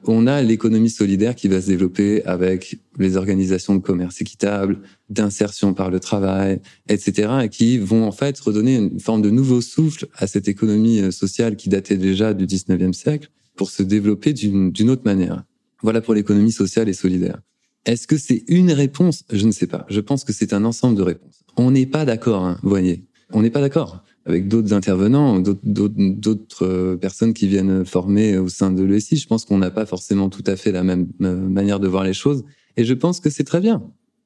on 0.06 0.26
a 0.26 0.42
l'économie 0.42 0.90
solidaire 0.90 1.35
qui 1.35 1.49
va 1.49 1.61
se 1.61 1.66
développer 1.66 2.25
avec 2.25 2.78
les 2.99 3.16
organisations 3.16 3.75
de 3.75 3.80
commerce 3.80 4.21
équitable, 4.21 4.80
d'insertion 5.11 5.75
par 5.75 5.90
le 5.90 6.00
travail, 6.00 6.61
etc., 6.88 7.30
et 7.44 7.49
qui 7.49 7.78
vont 7.78 8.04
en 8.04 8.12
fait 8.12 8.38
redonner 8.40 8.76
une 8.76 9.00
forme 9.00 9.23
de 9.23 9.30
nouveau 9.30 9.61
souffle 9.61 10.06
à 10.16 10.26
cette 10.26 10.49
économie 10.49 11.00
euh, 11.00 11.11
sociale 11.11 11.56
qui 11.56 11.68
datait 11.68 11.97
déjà 11.97 12.35
du 12.35 12.47
19e 12.47 12.92
siècle 12.92 13.30
pour 13.56 13.71
se 13.71 13.82
développer 13.82 14.32
d'une 14.32 14.90
autre 14.90 15.02
manière. 15.04 15.44
Voilà 15.82 16.00
pour 16.00 16.14
l'économie 16.14 16.52
sociale 16.52 16.88
et 16.88 16.94
solidaire. 16.94 17.40
Est-ce 17.85 18.06
que 18.06 18.16
c'est 18.16 18.44
une 18.49 18.73
réponse? 18.73 19.25
Je 19.30 19.44
ne 19.47 19.52
sais 19.52 19.66
pas. 19.66 19.85
Je 19.88 20.00
pense 20.00 20.25
que 20.25 20.32
c'est 20.32 20.52
un 20.52 20.64
ensemble 20.64 20.97
de 20.97 21.02
réponses. 21.02 21.42
On 21.56 21.73
n'est 21.73 21.87
pas 21.87 22.04
d'accord, 22.04 22.44
hein, 22.44 22.59
voyez. 22.62 23.04
On 23.32 23.42
n'est 23.42 23.50
pas 23.50 23.61
d'accord 23.61 24.04
avec 24.25 24.49
d'autres 24.49 24.73
intervenants, 24.73 25.41
d'autres 25.41 26.67
euh, 26.67 26.97
personnes 26.97 27.35
qui 27.35 27.49
viennent 27.49 27.85
former 27.85 28.38
au 28.38 28.49
sein 28.49 28.71
de 28.71 28.83
l'ESI. 28.83 29.17
Je 29.17 29.26
pense 29.26 29.45
qu'on 29.45 29.59
n'a 29.59 29.71
pas 29.71 29.87
forcément 29.87 30.29
tout 30.29 30.45
à 30.47 30.57
fait 30.57 30.73
la 30.73 30.85
même 30.85 31.09
euh, 31.23 31.37
manière 31.37 31.81
de 31.81 31.88
voir 31.88 32.05
les 32.05 32.14
choses. 32.14 32.45
Et 32.76 32.85
je 32.85 32.95
pense 32.95 33.21
que 33.21 33.31
c'est 33.31 33.45
très 33.45 33.61
bien. 33.61 33.83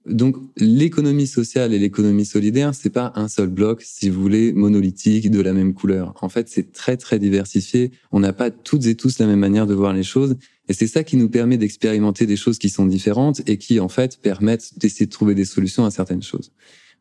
Donc 0.07 0.37
l'économie 0.57 1.27
sociale 1.27 1.75
et 1.75 1.79
l'économie 1.79 2.25
solidaire, 2.25 2.75
c'est 2.75 2.91
pas 2.91 3.13
un 3.17 3.27
seul 3.27 3.49
bloc, 3.49 3.83
si 3.83 4.09
vous 4.09 4.21
voulez, 4.21 4.53
monolithique 4.53 5.31
de 5.31 5.41
la 5.41 5.53
même 5.53 5.75
couleur. 5.75 6.15
En 6.21 6.29
fait, 6.29 6.49
c'est 6.49 6.73
très 6.73 6.97
très 6.97 7.19
diversifié. 7.19 7.91
On 8.13 8.21
n'a 8.21 8.33
pas 8.33 8.51
toutes 8.51 8.87
et 8.87 8.95
tous 8.95 9.19
la 9.19 9.27
même 9.27 9.41
manière 9.41 9.67
de 9.67 9.75
voir 9.75 9.93
les 9.93 10.05
choses, 10.05 10.37
et 10.69 10.75
c'est 10.75 10.87
ça 10.87 11.03
qui 11.03 11.17
nous 11.17 11.29
permet 11.29 11.57
d'expérimenter 11.57 12.27
des 12.27 12.37
choses 12.37 12.59
qui 12.59 12.69
sont 12.69 12.87
différentes 12.87 13.43
et 13.49 13.57
qui 13.57 13.81
en 13.81 13.89
fait 13.89 14.21
permettent 14.21 14.79
d'essayer 14.79 15.07
de 15.07 15.11
trouver 15.11 15.35
des 15.35 15.45
solutions 15.45 15.85
à 15.85 15.91
certaines 15.91 16.23
choses. 16.23 16.53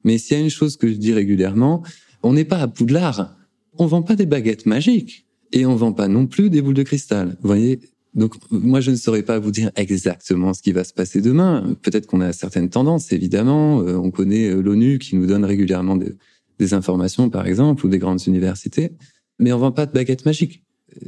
Mais 0.03 0.17
s'il 0.17 0.37
y 0.37 0.39
a 0.39 0.43
une 0.43 0.51
chose 0.51 0.77
que 0.77 0.87
je 0.87 0.95
dis 0.95 1.13
régulièrement, 1.13 1.83
on 2.25 2.33
n'est 2.33 2.43
pas 2.43 2.57
à 2.57 2.67
Poudlard. 2.67 3.37
On 3.77 3.85
vend 3.85 4.01
pas 4.01 4.15
des 4.15 4.25
baguettes 4.25 4.65
magiques 4.65 5.27
et 5.51 5.67
on 5.67 5.75
vend 5.75 5.93
pas 5.93 6.07
non 6.07 6.25
plus 6.25 6.49
des 6.49 6.59
boules 6.63 6.73
de 6.73 6.81
cristal. 6.81 7.37
Vous 7.41 7.47
voyez, 7.47 7.79
donc 8.15 8.33
moi 8.49 8.81
je 8.81 8.89
ne 8.89 8.95
saurais 8.95 9.21
pas 9.21 9.37
vous 9.37 9.51
dire 9.51 9.69
exactement 9.75 10.55
ce 10.55 10.63
qui 10.63 10.71
va 10.71 10.83
se 10.83 10.91
passer 10.91 11.21
demain. 11.21 11.75
Peut-être 11.83 12.07
qu'on 12.07 12.21
a 12.21 12.33
certaines 12.33 12.69
tendances, 12.69 13.11
évidemment. 13.11 13.81
Euh, 13.81 13.95
on 13.95 14.09
connaît 14.09 14.49
euh, 14.49 14.59
l'ONU 14.59 14.97
qui 14.97 15.15
nous 15.15 15.27
donne 15.27 15.45
régulièrement 15.45 15.97
des, 15.97 16.73
informations, 16.73 17.29
par 17.29 17.45
exemple, 17.45 17.85
ou 17.85 17.89
des 17.89 17.99
grandes 17.99 18.25
universités. 18.25 18.93
Mais 19.37 19.53
on 19.53 19.59
vend 19.59 19.71
pas 19.71 19.85
de 19.85 19.91
baguette 19.91 20.25
magique. 20.25 20.63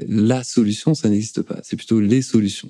La 0.07 0.43
solution, 0.43 0.93
ça 0.93 1.09
n'existe 1.09 1.41
pas. 1.41 1.61
C'est 1.63 1.77
plutôt 1.77 1.99
les 1.99 2.21
solutions. 2.21 2.69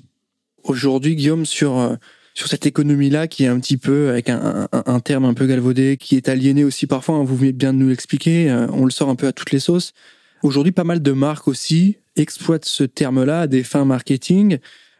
Aujourd'hui, 0.62 1.16
Guillaume, 1.16 1.44
sur 1.44 1.76
euh, 1.76 1.96
sur 2.38 2.46
cette 2.46 2.66
économie-là 2.66 3.26
qui 3.26 3.44
est 3.44 3.48
un 3.48 3.58
petit 3.58 3.76
peu 3.76 4.10
avec 4.10 4.30
un, 4.30 5.00
terme 5.00 5.24
un 5.24 5.34
peu 5.34 5.46
galvaudé, 5.46 5.96
qui 5.96 6.16
est 6.16 6.28
aliéné 6.28 6.62
aussi 6.62 6.86
parfois. 6.86 7.16
Hein, 7.16 7.24
vous 7.24 7.36
venez 7.36 7.52
bien 7.52 7.72
de 7.72 7.78
nous 7.78 7.88
l'expliquer. 7.88 8.48
on 8.72 8.84
le 8.84 8.92
sort 8.92 9.08
un 9.08 9.16
peu 9.16 9.26
à 9.26 9.32
toutes 9.32 9.50
les 9.50 9.58
sauces. 9.58 9.92
Aujourd'hui, 10.42 10.70
pas 10.70 10.84
mal 10.84 11.02
de 11.02 11.12
marques 11.12 11.48
aussi 11.48 11.96
exploitent 12.14 12.64
ce 12.64 12.84
terme-là 12.84 13.40
à 13.40 13.46
des 13.48 13.64
fins 13.64 13.84
marketing. 13.84 14.58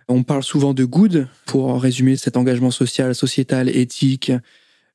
On 0.09 0.25
parle 0.25 0.43
souvent 0.43 0.75
de 0.75 0.85
good 0.85 1.29
pour 1.47 1.81
résumer 1.81 2.17
cet 2.17 2.37
engagement 2.37 2.73
social, 2.73 3.15
sociétal, 3.15 3.69
éthique, 3.69 4.33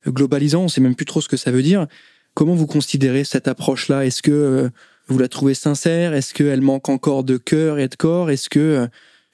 globalisant. 0.06 0.64
On 0.64 0.68
sait 0.68 0.82
même 0.82 0.96
plus 0.96 1.06
trop 1.06 1.22
ce 1.22 1.28
que 1.28 1.38
ça 1.38 1.50
veut 1.50 1.62
dire. 1.62 1.86
Comment 2.34 2.54
vous 2.54 2.66
considérez 2.66 3.24
cette 3.24 3.48
approche-là? 3.48 4.04
Est-ce 4.04 4.20
que 4.20 4.30
euh, 4.30 4.68
vous 5.06 5.18
la 5.18 5.28
trouvez 5.28 5.54
sincère? 5.54 6.12
Est-ce 6.12 6.34
qu'elle 6.34 6.60
manque 6.60 6.90
encore 6.90 7.24
de 7.24 7.38
cœur 7.38 7.78
et 7.78 7.88
de 7.88 7.94
corps? 7.94 8.30
Est-ce 8.30 8.50
que 8.50 8.58
euh, 8.58 8.86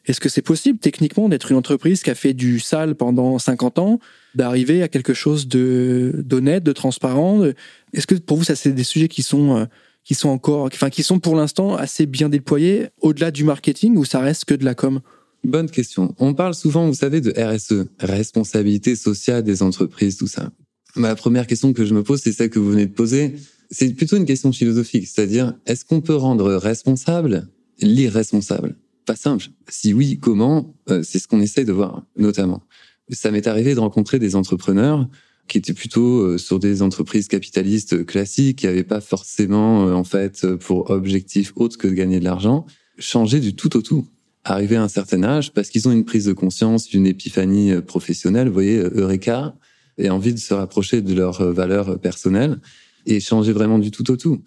est-ce 0.07 0.21
que 0.21 0.29
c'est 0.29 0.43
possible 0.43 0.79
techniquement 0.79 1.29
d'être 1.29 1.51
une 1.51 1.57
entreprise 1.57 2.03
qui 2.03 2.11
a 2.11 2.15
fait 2.15 2.33
du 2.33 2.61
sale 2.61 2.95
pendant 2.95 3.39
50 3.39 3.79
ans, 3.79 4.01
d'arriver 4.35 4.83
à 4.83 4.89
quelque 4.89 5.15
chose 5.15 5.49
de 5.49 6.13
d'honnête, 6.25 6.63
de 6.63 6.73
transparent 6.73 7.43
Est-ce 7.93 8.07
que 8.07 8.15
pour 8.15 8.39
vous 8.39 8.45
ça 8.45 8.57
c'est 8.57 8.73
des 8.73 8.85
sujets 8.85 9.09
qui 9.09 9.23
sont 9.23 9.57
euh, 9.57 9.65
qui 10.05 10.15
sont 10.15 10.29
encore, 10.29 10.65
enfin, 10.73 10.91
qui 10.91 11.03
sont 11.03 11.19
pour 11.19 11.37
l'instant 11.37 11.77
assez 11.77 12.07
bien 12.07 12.29
déployés 12.29 12.89
au-delà 13.01 13.31
du 13.31 13.45
marketing 13.45 13.97
ou 13.97 14.05
ça 14.05 14.21
reste 14.21 14.45
que 14.45 14.55
de 14.55 14.65
la 14.65 14.75
com? 14.75 15.01
Bonne 15.45 15.71
question. 15.71 16.15
On 16.19 16.35
parle 16.35 16.55
souvent, 16.55 16.87
vous 16.87 16.95
savez, 16.95 17.21
de 17.21 17.33
RSE, 17.33 17.87
responsabilité 17.99 18.95
sociale 18.97 19.43
des 19.43 19.63
entreprises, 19.63 20.17
tout 20.17 20.27
ça. 20.27 20.51
Ma 20.97 21.15
première 21.15 21.47
question 21.47 21.73
que 21.73 21.85
je 21.85 21.95
me 21.95 22.03
pose, 22.03 22.21
c'est 22.21 22.33
celle 22.33 22.51
que 22.51 22.59
vous 22.59 22.73
venez 22.73 22.87
de 22.87 22.93
poser. 22.93 23.37
C'est 23.71 23.89
plutôt 23.95 24.17
une 24.17 24.27
question 24.27 24.53
philosophique, 24.53 25.07
c'est-à-dire, 25.07 25.55
est-ce 25.67 25.85
qu'on 25.85 26.01
peut 26.01 26.17
rendre 26.17 26.53
responsable 26.55 27.49
l'irresponsable? 27.81 28.77
Pas 29.11 29.17
simple. 29.17 29.49
Si 29.69 29.93
oui, 29.93 30.21
comment 30.23 30.73
euh, 30.89 31.03
C'est 31.03 31.19
ce 31.19 31.27
qu'on 31.27 31.41
essaye 31.41 31.65
de 31.65 31.73
voir, 31.73 32.05
notamment. 32.17 32.63
Ça 33.09 33.33
m'est 33.33 33.49
arrivé 33.49 33.75
de 33.75 33.81
rencontrer 33.81 34.21
des 34.21 34.37
entrepreneurs 34.37 35.09
qui 35.49 35.59
étaient 35.59 35.75
plutôt 35.75 36.21
euh, 36.21 36.39
sur 36.39 36.61
des 36.61 36.81
entreprises 36.81 37.27
capitalistes 37.27 38.07
classiques, 38.07 38.59
qui 38.59 38.67
n'avaient 38.67 38.85
pas 38.85 39.01
forcément, 39.01 39.89
euh, 39.89 39.95
en 39.95 40.05
fait, 40.05 40.47
pour 40.59 40.91
objectif 40.91 41.53
autre 41.57 41.77
que 41.77 41.89
de 41.89 41.93
gagner 41.93 42.21
de 42.21 42.25
l'argent, 42.25 42.67
changer 43.01 43.41
du 43.41 43.57
tout 43.57 43.77
au 43.77 43.83
tout. 43.83 44.07
Arriver 44.45 44.77
à 44.77 44.85
un 44.85 44.89
certain 44.89 45.25
âge, 45.25 45.53
parce 45.53 45.71
qu'ils 45.71 45.89
ont 45.89 45.93
une 45.93 46.05
prise 46.05 46.27
de 46.27 46.33
conscience, 46.33 46.93
une 46.95 47.09
épiphanie 47.09 47.83
professionnelle, 47.83 48.47
vous 48.47 48.55
voyez, 48.55 48.77
Eureka, 48.77 49.57
et 49.99 50.09
envie 50.09 50.35
de 50.35 50.39
se 50.39 50.55
rapprocher 50.55 51.03
de 51.03 51.15
leurs 51.15 51.53
valeurs 51.53 51.99
personnelles, 51.99 52.61
et 53.07 53.19
changer 53.19 53.51
vraiment 53.51 53.81
du 53.81 53.91
tout 53.91 54.09
au 54.09 54.17
tout. 54.17 54.41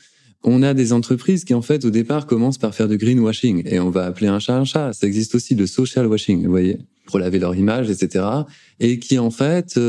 On 0.43 0.61
a 0.61 0.73
des 0.73 0.91
entreprises 0.91 1.45
qui, 1.45 1.53
en 1.53 1.61
fait, 1.61 1.85
au 1.85 1.89
départ, 1.89 2.25
commencent 2.25 2.57
par 2.57 2.75
faire 2.75 2.87
du 2.87 2.97
greenwashing, 2.97 3.63
et 3.65 3.79
on 3.79 3.89
va 3.89 4.05
appeler 4.05 4.27
un 4.27 4.39
chat 4.39 4.57
un 4.57 4.65
chat. 4.65 4.93
Ça 4.93 5.07
existe 5.07 5.35
aussi 5.35 5.55
le 5.55 5.67
social 5.67 6.05
washing, 6.07 6.43
vous 6.43 6.49
voyez, 6.49 6.79
pour 7.05 7.19
laver 7.19 7.39
leur 7.39 7.55
image, 7.55 7.89
etc. 7.89 8.25
Et 8.79 8.99
qui, 8.99 9.19
en 9.19 9.31
fait, 9.31 9.79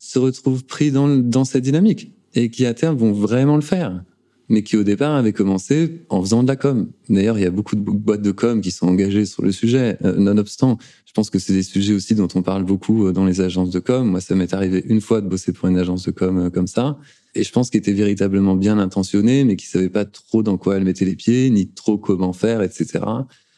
se 0.00 0.18
retrouvent 0.18 0.64
pris 0.64 0.90
dans, 0.90 1.08
dans 1.08 1.44
cette 1.44 1.62
dynamique 1.62 2.12
et 2.34 2.50
qui 2.50 2.66
à 2.66 2.74
terme 2.74 2.96
vont 2.96 3.12
vraiment 3.12 3.56
le 3.56 3.62
faire, 3.62 4.02
mais 4.48 4.62
qui 4.62 4.76
au 4.76 4.82
départ 4.82 5.14
avaient 5.14 5.32
commencé 5.32 6.02
en 6.08 6.20
faisant 6.22 6.42
de 6.42 6.48
la 6.48 6.56
com. 6.56 6.90
D'ailleurs, 7.08 7.38
il 7.38 7.42
y 7.42 7.46
a 7.46 7.50
beaucoup 7.50 7.76
de 7.76 7.82
boîtes 7.82 8.22
de 8.22 8.30
com 8.32 8.60
qui 8.60 8.70
sont 8.70 8.86
engagées 8.86 9.26
sur 9.26 9.42
le 9.42 9.52
sujet. 9.52 9.98
Euh, 10.04 10.16
nonobstant, 10.16 10.78
je 11.06 11.12
pense 11.12 11.30
que 11.30 11.38
c'est 11.38 11.52
des 11.52 11.62
sujets 11.62 11.94
aussi 11.94 12.14
dont 12.14 12.28
on 12.34 12.42
parle 12.42 12.64
beaucoup 12.64 13.06
euh, 13.06 13.12
dans 13.12 13.24
les 13.24 13.40
agences 13.40 13.70
de 13.70 13.78
com. 13.78 14.08
Moi, 14.08 14.20
ça 14.20 14.34
m'est 14.34 14.52
arrivé 14.54 14.82
une 14.88 15.00
fois 15.00 15.20
de 15.20 15.28
bosser 15.28 15.52
pour 15.52 15.68
une 15.68 15.78
agence 15.78 16.04
de 16.04 16.10
com 16.10 16.38
euh, 16.38 16.50
comme 16.50 16.66
ça. 16.66 16.98
Et 17.34 17.44
je 17.44 17.52
pense 17.52 17.70
qu'elle 17.70 17.80
était 17.80 17.92
véritablement 17.92 18.56
bien 18.56 18.78
intentionnée, 18.78 19.44
mais 19.44 19.56
qui 19.56 19.66
savait 19.66 19.88
pas 19.88 20.04
trop 20.04 20.42
dans 20.42 20.58
quoi 20.58 20.76
elle 20.76 20.84
mettait 20.84 21.04
les 21.04 21.16
pieds, 21.16 21.50
ni 21.50 21.68
trop 21.68 21.98
comment 21.98 22.32
faire, 22.32 22.62
etc. 22.62 23.04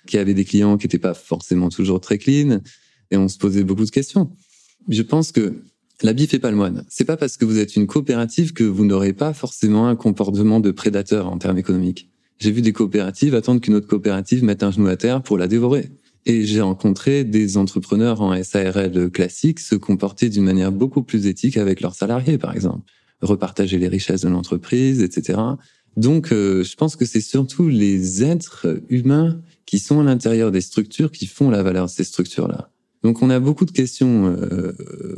Qui 0.06 0.18
avait 0.18 0.35
des 0.35 0.44
clients 0.44 0.76
qui 0.76 0.87
n'étaient 0.87 0.98
pas 0.98 1.14
forcément 1.14 1.68
toujours 1.68 2.00
très 2.00 2.18
clean. 2.18 2.61
Et 3.11 3.16
on 3.16 3.28
se 3.28 3.38
posait 3.38 3.64
beaucoup 3.64 3.85
de 3.85 3.90
questions. 3.90 4.30
Je 4.88 5.02
pense 5.02 5.32
que 5.32 5.62
L'habit 6.02 6.26
fait 6.26 6.40
pas 6.40 6.50
le 6.50 6.56
moine. 6.56 6.85
C'est 6.88 7.04
pas 7.04 7.16
parce 7.16 7.37
que 7.37 7.44
vous 7.44 7.58
êtes 7.58 7.76
une 7.76 7.87
coopérative 7.87 8.52
que 8.52 8.64
vous 8.64 8.85
n'aurez 8.85 9.12
pas 9.12 9.32
forcément 9.32 9.87
un 9.87 9.94
comportement 9.94 10.58
de 10.58 10.72
prédateur 10.72 11.28
en 11.28 11.38
termes 11.38 11.58
économiques. 11.58 12.11
J'ai 12.40 12.50
vu 12.50 12.61
des 12.61 12.72
coopératives 12.72 13.37
attendre 13.37 13.61
qu'une 13.61 13.74
autre 13.74 13.87
coopérative 13.87 14.42
mette 14.42 14.64
un 14.64 14.72
genou 14.72 14.88
à 14.88 14.96
terre 14.96 15.22
pour 15.22 15.38
la 15.38 15.46
dévorer. 15.46 15.90
Et 16.26 16.44
j'ai 16.44 16.61
rencontré 16.61 17.22
des 17.22 17.56
entrepreneurs 17.56 18.20
en 18.20 18.42
SARL 18.42 19.11
classique 19.11 19.61
se 19.61 19.76
comporter 19.76 20.28
d'une 20.28 20.42
manière 20.42 20.72
beaucoup 20.72 21.04
plus 21.04 21.26
éthique 21.26 21.56
avec 21.56 21.80
leurs 21.80 21.94
salariés, 21.94 22.38
par 22.38 22.52
exemple. 22.52 22.82
Repartager 23.22 23.78
les 23.78 23.88
richesses 23.88 24.22
de 24.22 24.28
l'entreprise, 24.28 25.02
etc. 25.02 25.38
Donc, 25.96 26.32
euh, 26.32 26.64
je 26.64 26.74
pense 26.76 26.96
que 26.96 27.04
c'est 27.04 27.20
surtout 27.20 27.68
les 27.68 28.22
êtres 28.22 28.82
humains 28.88 29.40
qui 29.66 29.78
sont 29.78 30.00
à 30.00 30.04
l'intérieur 30.04 30.50
des 30.50 30.61
structures 30.61 31.11
qui 31.11 31.26
font 31.26 31.50
la 31.50 31.62
valeur 31.62 31.87
de 31.87 31.90
ces 31.90 32.04
structures-là. 32.04 32.70
Donc 33.02 33.20
on 33.20 33.30
a 33.30 33.40
beaucoup 33.40 33.64
de 33.64 33.72
questions 33.72 34.26
euh, 34.26 34.72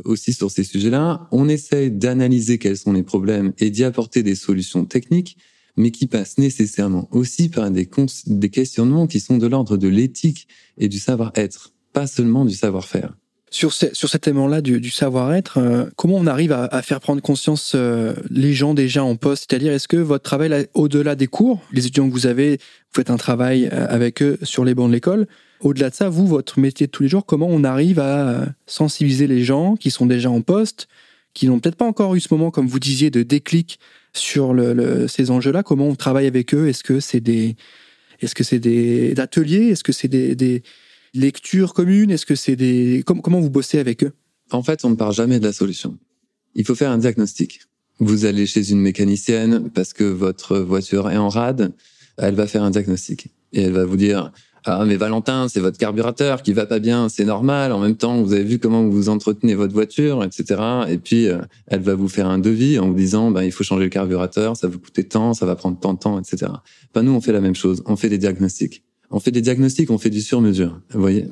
aussi 0.05 0.33
sur 0.33 0.49
ces 0.49 0.63
sujets-là. 0.63 1.27
On 1.31 1.47
essaye 1.47 1.91
d'analyser 1.91 2.57
quels 2.57 2.77
sont 2.77 2.93
les 2.93 3.03
problèmes 3.03 3.53
et 3.59 3.69
d'y 3.69 3.83
apporter 3.83 4.23
des 4.23 4.35
solutions 4.35 4.85
techniques, 4.85 5.37
mais 5.77 5.91
qui 5.91 6.07
passent 6.07 6.37
nécessairement 6.37 7.07
aussi 7.11 7.49
par 7.49 7.69
des, 7.69 7.87
des 8.27 8.49
questionnements 8.49 9.07
qui 9.07 9.19
sont 9.19 9.37
de 9.37 9.47
l'ordre 9.47 9.77
de 9.77 9.87
l'éthique 9.87 10.47
et 10.77 10.89
du 10.89 10.97
savoir-être, 10.97 11.73
pas 11.93 12.07
seulement 12.07 12.45
du 12.45 12.55
savoir-faire. 12.55 13.15
Sur, 13.55 13.71
sur 13.71 14.09
cet 14.09 14.27
élément-là 14.27 14.59
du, 14.59 14.89
savoir-être, 14.89 15.59
euh, 15.59 15.85
comment 15.95 16.17
on 16.17 16.27
arrive 16.27 16.51
à, 16.51 16.81
faire 16.81 16.99
prendre 16.99 17.21
conscience 17.21 17.71
euh, 17.73 18.13
les 18.29 18.51
gens 18.51 18.73
déjà 18.73 19.01
en 19.01 19.15
poste? 19.15 19.45
C'est-à-dire, 19.49 19.71
est-ce 19.71 19.87
que 19.87 19.95
votre 19.95 20.25
travail, 20.25 20.67
au-delà 20.73 21.15
des 21.15 21.27
cours, 21.27 21.61
les 21.71 21.87
étudiants 21.87 22.09
que 22.09 22.11
vous 22.11 22.27
avez, 22.27 22.57
vous 22.57 22.93
faites 22.93 23.09
un 23.09 23.15
travail 23.15 23.69
euh, 23.71 23.87
avec 23.87 24.21
eux 24.21 24.37
sur 24.43 24.65
les 24.65 24.75
bancs 24.75 24.89
de 24.89 24.93
l'école, 24.93 25.25
au-delà 25.61 25.89
de 25.89 25.95
ça, 25.95 26.09
vous, 26.09 26.27
votre 26.27 26.59
métier 26.59 26.87
de 26.87 26.91
tous 26.91 27.03
les 27.03 27.07
jours, 27.07 27.25
comment 27.25 27.47
on 27.49 27.63
arrive 27.63 27.99
à 27.99 28.45
sensibiliser 28.67 29.25
les 29.25 29.45
gens 29.45 29.77
qui 29.77 29.89
sont 29.89 30.05
déjà 30.05 30.29
en 30.29 30.41
poste, 30.41 30.89
qui 31.33 31.47
n'ont 31.47 31.61
peut-être 31.61 31.77
pas 31.77 31.87
encore 31.87 32.13
eu 32.13 32.19
ce 32.19 32.27
moment, 32.33 32.51
comme 32.51 32.67
vous 32.67 32.81
disiez, 32.81 33.09
de 33.09 33.23
déclic 33.23 33.79
sur 34.11 34.53
ces 35.07 35.31
enjeux-là? 35.31 35.63
Comment 35.63 35.87
on 35.87 35.95
travaille 35.95 36.27
avec 36.27 36.53
eux? 36.53 36.67
Est-ce 36.67 36.83
que 36.83 36.99
c'est 36.99 37.21
des, 37.21 37.55
est-ce 38.19 38.35
que 38.35 38.43
c'est 38.43 38.59
des 38.59 39.17
ateliers? 39.17 39.69
Est-ce 39.69 39.85
que 39.85 39.93
c'est 39.93 40.09
des 40.09 40.61
lecture 41.15 41.73
commune 41.73 42.11
Est-ce 42.11 42.25
que 42.25 42.35
c'est 42.35 42.55
des 42.55 43.03
comment 43.05 43.39
vous 43.39 43.49
bossez 43.49 43.79
avec 43.79 44.03
eux? 44.03 44.11
En 44.51 44.61
fait, 44.61 44.85
on 44.85 44.89
ne 44.89 44.95
part 44.95 45.11
jamais 45.11 45.39
de 45.39 45.45
la 45.45 45.53
solution. 45.53 45.97
Il 46.53 46.65
faut 46.65 46.75
faire 46.75 46.91
un 46.91 46.97
diagnostic. 46.97 47.61
Vous 47.99 48.25
allez 48.25 48.45
chez 48.45 48.71
une 48.71 48.79
mécanicienne 48.79 49.69
parce 49.73 49.93
que 49.93 50.03
votre 50.03 50.59
voiture 50.59 51.09
est 51.09 51.17
en 51.17 51.29
rade, 51.29 51.73
elle 52.17 52.35
va 52.35 52.45
faire 52.45 52.63
un 52.63 52.69
diagnostic 52.69 53.27
et 53.53 53.63
elle 53.63 53.71
va 53.71 53.85
vous 53.85 53.97
dire 53.97 54.31
ah 54.67 54.83
mais 54.83 54.95
Valentin, 54.95 55.47
c'est 55.47 55.59
votre 55.59 55.77
carburateur 55.77 56.41
qui 56.41 56.51
va 56.51 56.65
pas 56.65 56.79
bien, 56.79 57.07
c'est 57.07 57.23
normal. 57.23 57.71
En 57.71 57.79
même 57.79 57.95
temps, 57.95 58.21
vous 58.23 58.33
avez 58.33 58.43
vu 58.43 58.57
comment 58.57 58.83
vous 58.83 59.09
entretenez 59.09 59.53
votre 59.53 59.73
voiture, 59.73 60.23
etc. 60.23 60.59
Et 60.89 60.97
puis 60.97 61.27
euh, 61.27 61.37
elle 61.67 61.81
va 61.81 61.93
vous 61.93 62.07
faire 62.07 62.27
un 62.27 62.39
devis 62.39 62.79
en 62.79 62.87
vous 62.87 62.95
disant 62.95 63.31
ben 63.31 63.43
il 63.43 63.51
faut 63.51 63.63
changer 63.63 63.83
le 63.83 63.89
carburateur, 63.89 64.57
ça 64.57 64.67
va 64.67 64.73
vous 64.73 64.79
coûter 64.79 65.03
tant, 65.03 65.33
ça 65.33 65.45
va 65.45 65.55
prendre 65.55 65.79
tant 65.79 65.93
de 65.93 65.99
temps, 65.99 66.19
etc. 66.19 66.51
Ben 66.93 67.03
nous 67.03 67.13
on 67.13 67.21
fait 67.21 67.31
la 67.31 67.41
même 67.41 67.55
chose, 67.55 67.83
on 67.85 67.95
fait 67.95 68.09
des 68.09 68.17
diagnostics 68.17 68.83
on 69.11 69.19
fait 69.19 69.31
des 69.31 69.41
diagnostics, 69.41 69.89
on 69.89 69.97
fait 69.97 70.09
du 70.09 70.21
sur-mesure, 70.21 70.81
vous 70.91 71.01
voyez. 71.01 71.27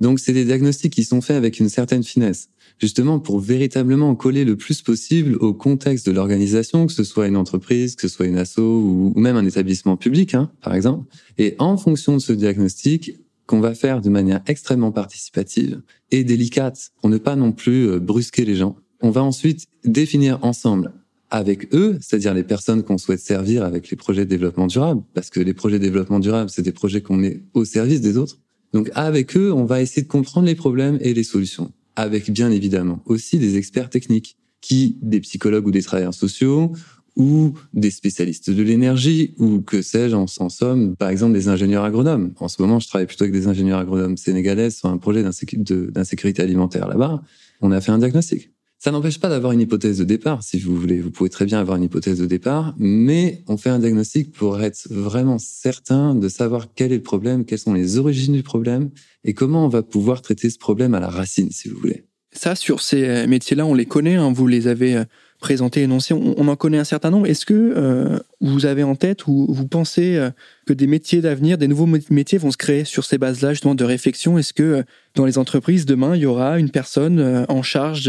Donc 0.00 0.18
c'est 0.18 0.32
des 0.32 0.44
diagnostics 0.44 0.92
qui 0.92 1.04
sont 1.04 1.20
faits 1.20 1.36
avec 1.36 1.60
une 1.60 1.68
certaine 1.68 2.02
finesse, 2.02 2.48
justement 2.80 3.20
pour 3.20 3.38
véritablement 3.38 4.14
coller 4.16 4.44
le 4.44 4.56
plus 4.56 4.82
possible 4.82 5.36
au 5.36 5.54
contexte 5.54 6.06
de 6.06 6.12
l'organisation, 6.12 6.86
que 6.86 6.92
ce 6.92 7.04
soit 7.04 7.28
une 7.28 7.36
entreprise, 7.36 7.94
que 7.94 8.08
ce 8.08 8.14
soit 8.14 8.26
une 8.26 8.38
asso 8.38 8.58
ou, 8.58 9.12
même 9.14 9.36
un 9.36 9.46
établissement 9.46 9.96
public, 9.96 10.34
hein, 10.34 10.50
par 10.60 10.74
exemple. 10.74 11.06
Et 11.38 11.54
en 11.58 11.76
fonction 11.76 12.14
de 12.14 12.18
ce 12.20 12.32
diagnostic, 12.32 13.12
qu'on 13.46 13.60
va 13.60 13.74
faire 13.74 14.00
de 14.00 14.08
manière 14.08 14.40
extrêmement 14.46 14.92
participative 14.92 15.82
et 16.10 16.24
délicate, 16.24 16.90
pour 17.00 17.10
ne 17.10 17.18
pas 17.18 17.36
non 17.36 17.52
plus 17.52 17.88
euh, 17.88 17.98
brusquer 17.98 18.44
les 18.44 18.54
gens, 18.54 18.76
on 19.02 19.10
va 19.10 19.22
ensuite 19.22 19.66
définir 19.84 20.38
ensemble 20.42 20.92
avec 21.32 21.74
eux, 21.74 21.96
c'est-à-dire 22.02 22.34
les 22.34 22.42
personnes 22.42 22.82
qu'on 22.82 22.98
souhaite 22.98 23.18
servir 23.18 23.64
avec 23.64 23.90
les 23.90 23.96
projets 23.96 24.26
de 24.26 24.30
développement 24.30 24.66
durable, 24.66 25.02
parce 25.14 25.30
que 25.30 25.40
les 25.40 25.54
projets 25.54 25.78
de 25.78 25.84
développement 25.84 26.20
durable, 26.20 26.50
c'est 26.50 26.60
des 26.60 26.72
projets 26.72 27.00
qu'on 27.00 27.16
met 27.16 27.40
au 27.54 27.64
service 27.64 28.02
des 28.02 28.18
autres. 28.18 28.38
Donc 28.74 28.90
avec 28.94 29.34
eux, 29.34 29.50
on 29.50 29.64
va 29.64 29.80
essayer 29.80 30.02
de 30.02 30.08
comprendre 30.08 30.46
les 30.46 30.54
problèmes 30.54 30.98
et 31.00 31.14
les 31.14 31.24
solutions, 31.24 31.72
avec 31.96 32.30
bien 32.30 32.50
évidemment 32.50 33.02
aussi 33.06 33.38
des 33.38 33.56
experts 33.56 33.88
techniques, 33.88 34.36
qui 34.60 34.98
des 35.00 35.20
psychologues 35.20 35.66
ou 35.66 35.70
des 35.70 35.82
travailleurs 35.82 36.12
sociaux, 36.12 36.72
ou 37.16 37.54
des 37.72 37.90
spécialistes 37.90 38.50
de 38.50 38.62
l'énergie, 38.62 39.34
ou 39.38 39.62
que 39.62 39.80
sais-je, 39.80 40.14
en, 40.14 40.26
somme, 40.26 40.96
par 40.96 41.08
exemple 41.08 41.32
des 41.32 41.48
ingénieurs 41.48 41.84
agronomes. 41.84 42.32
En 42.40 42.48
ce 42.48 42.60
moment, 42.60 42.78
je 42.78 42.88
travaille 42.88 43.06
plutôt 43.06 43.24
avec 43.24 43.32
des 43.32 43.46
ingénieurs 43.46 43.78
agronomes 43.78 44.18
sénégalais 44.18 44.70
sur 44.70 44.90
un 44.90 44.98
projet 44.98 45.22
d'insécurité 45.22 46.42
alimentaire 46.42 46.88
là-bas. 46.88 47.22
On 47.62 47.72
a 47.72 47.80
fait 47.80 47.90
un 47.90 47.98
diagnostic. 47.98 48.50
Ça 48.82 48.90
n'empêche 48.90 49.20
pas 49.20 49.28
d'avoir 49.28 49.52
une 49.52 49.60
hypothèse 49.60 49.98
de 49.98 50.04
départ, 50.04 50.42
si 50.42 50.58
vous 50.58 50.74
voulez. 50.76 51.00
Vous 51.00 51.12
pouvez 51.12 51.30
très 51.30 51.44
bien 51.44 51.60
avoir 51.60 51.76
une 51.76 51.84
hypothèse 51.84 52.18
de 52.18 52.26
départ, 52.26 52.74
mais 52.78 53.44
on 53.46 53.56
fait 53.56 53.70
un 53.70 53.78
diagnostic 53.78 54.32
pour 54.32 54.60
être 54.60 54.88
vraiment 54.90 55.38
certain 55.38 56.16
de 56.16 56.28
savoir 56.28 56.66
quel 56.74 56.90
est 56.90 56.96
le 56.96 57.02
problème, 57.02 57.44
quelles 57.44 57.60
sont 57.60 57.74
les 57.74 57.98
origines 57.98 58.34
du 58.34 58.42
problème 58.42 58.90
et 59.22 59.34
comment 59.34 59.66
on 59.66 59.68
va 59.68 59.84
pouvoir 59.84 60.20
traiter 60.20 60.50
ce 60.50 60.58
problème 60.58 60.94
à 60.94 60.98
la 60.98 61.10
racine, 61.10 61.52
si 61.52 61.68
vous 61.68 61.78
voulez. 61.78 62.06
Ça, 62.32 62.56
sur 62.56 62.80
ces 62.80 63.04
euh, 63.04 63.26
métiers-là, 63.28 63.66
on 63.66 63.74
les 63.74 63.86
connaît, 63.86 64.16
hein, 64.16 64.32
vous 64.32 64.48
les 64.48 64.66
avez 64.66 64.96
euh, 64.96 65.04
présentés, 65.38 65.82
énoncés, 65.82 66.14
on, 66.14 66.48
en 66.48 66.56
connaît 66.56 66.78
un 66.78 66.84
certain 66.84 67.10
nombre. 67.10 67.28
Est-ce 67.28 67.46
que 67.46 67.54
euh, 67.54 68.18
vous 68.40 68.66
avez 68.66 68.82
en 68.82 68.96
tête 68.96 69.28
ou 69.28 69.46
vous 69.48 69.68
pensez 69.68 70.30
que 70.66 70.72
des 70.72 70.86
métiers 70.86 71.20
d'avenir, 71.20 71.58
des 71.58 71.66
nouveaux 71.68 71.88
métiers 72.10 72.38
vont 72.38 72.52
se 72.52 72.56
créer 72.56 72.84
sur 72.84 73.04
ces 73.04 73.18
bases-là, 73.18 73.50
justement, 73.50 73.74
de 73.74 73.84
réflexion? 73.84 74.38
Est-ce 74.38 74.52
que 74.52 74.84
dans 75.16 75.24
les 75.24 75.38
entreprises, 75.38 75.84
demain, 75.84 76.14
il 76.14 76.22
y 76.22 76.26
aura 76.26 76.60
une 76.60 76.70
personne 76.70 77.44
en 77.48 77.62
charge 77.62 78.08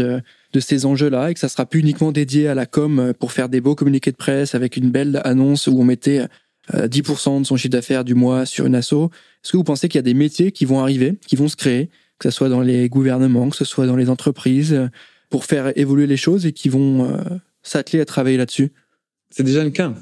de 0.54 0.60
ces 0.60 0.86
enjeux-là 0.86 1.30
et 1.30 1.34
que 1.34 1.40
ça 1.40 1.48
sera 1.48 1.66
plus 1.66 1.80
uniquement 1.80 2.12
dédié 2.12 2.48
à 2.48 2.54
la 2.54 2.64
com 2.64 2.98
euh, 2.98 3.12
pour 3.12 3.32
faire 3.32 3.48
des 3.48 3.60
beaux 3.60 3.74
communiqués 3.74 4.12
de 4.12 4.16
presse 4.16 4.54
avec 4.54 4.76
une 4.76 4.90
belle 4.90 5.20
annonce 5.24 5.66
où 5.66 5.78
on 5.78 5.84
mettait 5.84 6.26
10% 6.72 7.36
euh, 7.36 7.40
de 7.40 7.44
son 7.44 7.56
chiffre 7.56 7.72
d'affaires 7.72 8.04
du 8.04 8.14
mois 8.14 8.46
sur 8.46 8.64
une 8.64 8.76
asso. 8.76 9.10
Est-ce 9.42 9.52
que 9.52 9.56
vous 9.56 9.64
pensez 9.64 9.88
qu'il 9.88 9.98
y 9.98 10.00
a 10.00 10.02
des 10.02 10.14
métiers 10.14 10.52
qui 10.52 10.64
vont 10.64 10.80
arriver, 10.80 11.18
qui 11.26 11.36
vont 11.36 11.48
se 11.48 11.56
créer, 11.56 11.90
que 12.18 12.30
ce 12.30 12.36
soit 12.36 12.48
dans 12.48 12.60
les 12.60 12.88
gouvernements, 12.88 13.50
que 13.50 13.56
ce 13.56 13.64
soit 13.64 13.86
dans 13.86 13.96
les 13.96 14.08
entreprises, 14.08 14.72
euh, 14.72 14.86
pour 15.28 15.44
faire 15.44 15.76
évoluer 15.76 16.06
les 16.06 16.16
choses 16.16 16.46
et 16.46 16.52
qui 16.52 16.68
vont 16.68 17.18
s'atteler 17.64 17.98
à 17.98 18.04
travailler 18.04 18.36
là-dessus? 18.36 18.70
C'est 19.30 19.42
déjà 19.42 19.64
le 19.64 19.70
cas. 19.70 19.92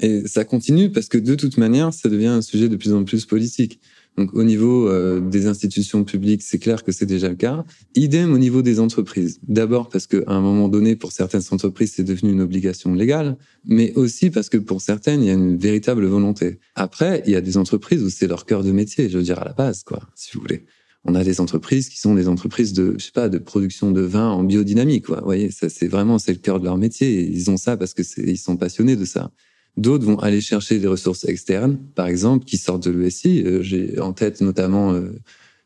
Et 0.00 0.26
ça 0.26 0.44
continue 0.44 0.90
parce 0.90 1.08
que 1.08 1.16
de 1.16 1.34
toute 1.34 1.56
manière, 1.56 1.94
ça 1.94 2.10
devient 2.10 2.26
un 2.26 2.42
sujet 2.42 2.68
de 2.68 2.76
plus 2.76 2.92
en 2.92 3.04
plus 3.04 3.24
politique. 3.24 3.80
Donc 4.18 4.34
au 4.34 4.44
niveau 4.44 4.88
euh, 4.88 5.20
des 5.20 5.46
institutions 5.46 6.04
publiques, 6.04 6.42
c'est 6.42 6.58
clair 6.58 6.84
que 6.84 6.92
c'est 6.92 7.06
déjà 7.06 7.28
le 7.28 7.34
cas. 7.34 7.64
Idem 7.94 8.32
au 8.32 8.38
niveau 8.38 8.60
des 8.62 8.78
entreprises. 8.78 9.40
D'abord 9.48 9.88
parce 9.88 10.06
qu'à 10.06 10.18
un 10.26 10.40
moment 10.40 10.68
donné, 10.68 10.96
pour 10.96 11.12
certaines 11.12 11.42
entreprises, 11.50 11.94
c'est 11.96 12.04
devenu 12.04 12.32
une 12.32 12.42
obligation 12.42 12.92
légale, 12.94 13.36
mais 13.64 13.92
aussi 13.94 14.30
parce 14.30 14.48
que 14.48 14.58
pour 14.58 14.80
certaines, 14.80 15.22
il 15.22 15.26
y 15.26 15.30
a 15.30 15.34
une 15.34 15.56
véritable 15.56 16.04
volonté. 16.04 16.58
Après, 16.74 17.22
il 17.26 17.32
y 17.32 17.36
a 17.36 17.40
des 17.40 17.56
entreprises 17.56 18.02
où 18.02 18.10
c'est 18.10 18.26
leur 18.26 18.44
cœur 18.44 18.62
de 18.62 18.72
métier, 18.72 19.08
je 19.08 19.16
veux 19.16 19.24
dire 19.24 19.40
à 19.40 19.44
la 19.44 19.54
base, 19.54 19.82
quoi, 19.82 20.00
si 20.14 20.32
vous 20.34 20.40
voulez. 20.40 20.66
On 21.04 21.14
a 21.16 21.24
des 21.24 21.40
entreprises 21.40 21.88
qui 21.88 21.98
sont 21.98 22.14
des 22.14 22.28
entreprises 22.28 22.72
de, 22.74 22.94
je 22.98 23.06
sais 23.06 23.12
pas, 23.12 23.28
de 23.28 23.38
production 23.38 23.90
de 23.90 24.02
vin 24.02 24.28
en 24.28 24.44
biodynamique, 24.44 25.06
quoi. 25.06 25.18
Vous 25.18 25.24
voyez, 25.24 25.50
ça 25.50 25.68
c'est 25.68 25.88
vraiment 25.88 26.18
c'est 26.18 26.32
le 26.32 26.38
cœur 26.38 26.60
de 26.60 26.64
leur 26.64 26.76
métier. 26.76 27.28
Ils 27.28 27.50
ont 27.50 27.56
ça 27.56 27.76
parce 27.76 27.94
que 27.94 28.02
ils 28.18 28.38
sont 28.38 28.56
passionnés 28.56 28.94
de 28.94 29.04
ça. 29.04 29.32
D'autres 29.76 30.04
vont 30.04 30.18
aller 30.18 30.40
chercher 30.40 30.78
des 30.78 30.86
ressources 30.86 31.24
externes, 31.24 31.78
par 31.94 32.06
exemple, 32.06 32.44
qui 32.44 32.58
sortent 32.58 32.84
de 32.84 32.90
l'ESI. 32.90 33.42
Euh, 33.42 33.62
j'ai 33.62 33.98
en 34.00 34.12
tête 34.12 34.42
notamment 34.42 34.92
euh, 34.92 35.12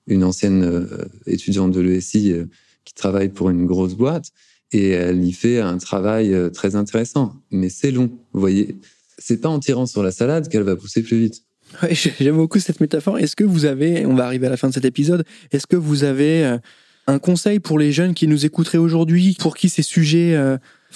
une 0.07 0.23
ancienne 0.23 0.63
euh, 0.63 0.87
étudiante 1.27 1.73
de 1.73 1.81
l'ESI 1.81 2.35
qui 2.85 2.95
travaille 2.95 3.31
pour 3.31 3.51
une 3.51 3.67
grosse 3.67 3.95
boîte 3.95 4.27
et 4.73 4.91
elle 4.91 5.25
y 5.25 5.33
fait 5.33 5.61
un 5.61 5.79
travail 5.79 6.35
très 6.53 6.77
intéressant. 6.77 7.35
Mais 7.51 7.69
c'est 7.69 7.91
long, 7.91 8.11
vous 8.33 8.41
voyez. 8.41 8.77
C'est 9.19 9.41
pas 9.41 9.49
en 9.49 9.59
tirant 9.59 9.87
sur 9.87 10.03
la 10.03 10.13
salade 10.13 10.49
qu'elle 10.49 10.63
va 10.63 10.77
pousser 10.77 11.03
plus 11.03 11.19
vite. 11.19 11.43
J'aime 12.21 12.37
beaucoup 12.37 12.61
cette 12.61 12.81
métaphore. 12.81 13.19
Est-ce 13.19 13.35
que 13.35 13.45
vous 13.45 13.65
avez, 13.65 14.07
on 14.07 14.15
va 14.15 14.27
arriver 14.27 14.47
à 14.47 14.51
la 14.51 14.57
fin 14.57 14.69
de 14.69 14.75
cet 14.75 14.85
épisode, 14.85 15.25
est-ce 15.51 15.67
que 15.67 15.77
vous 15.77 16.05
avez 16.05 16.59
un 17.07 17.19
conseil 17.19 17.59
pour 17.59 17.79
les 17.79 17.93
jeunes 17.93 18.15
qui 18.15 18.29
nous 18.29 18.45
écouteraient 18.45 18.79
aujourd'hui, 18.79 19.37
pour 19.39 19.57
qui 19.57 19.69
ces 19.69 19.83
sujets 19.83 20.37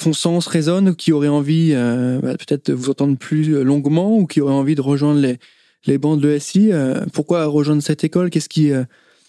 font 0.00 0.12
sens, 0.12 0.46
résonnent, 0.46 0.96
qui 0.96 1.12
auraient 1.12 1.28
envie 1.28 1.70
euh, 1.74 2.20
bah, 2.20 2.36
peut-être 2.36 2.66
de 2.70 2.74
vous 2.74 2.90
entendre 2.90 3.16
plus 3.16 3.62
longuement 3.62 4.16
ou 4.16 4.26
qui 4.26 4.40
auraient 4.40 4.52
envie 4.52 4.74
de 4.74 4.80
rejoindre 4.80 5.20
les, 5.20 5.38
les 5.86 5.98
bancs 5.98 6.20
de 6.20 6.28
l'ESI. 6.28 6.72
Euh, 6.72 7.04
pourquoi 7.12 7.44
rejoindre 7.46 7.82
cette 7.82 8.04
école? 8.04 8.30
Qu'est-ce 8.30 8.48
qui, 8.48 8.72
euh, 8.72 8.84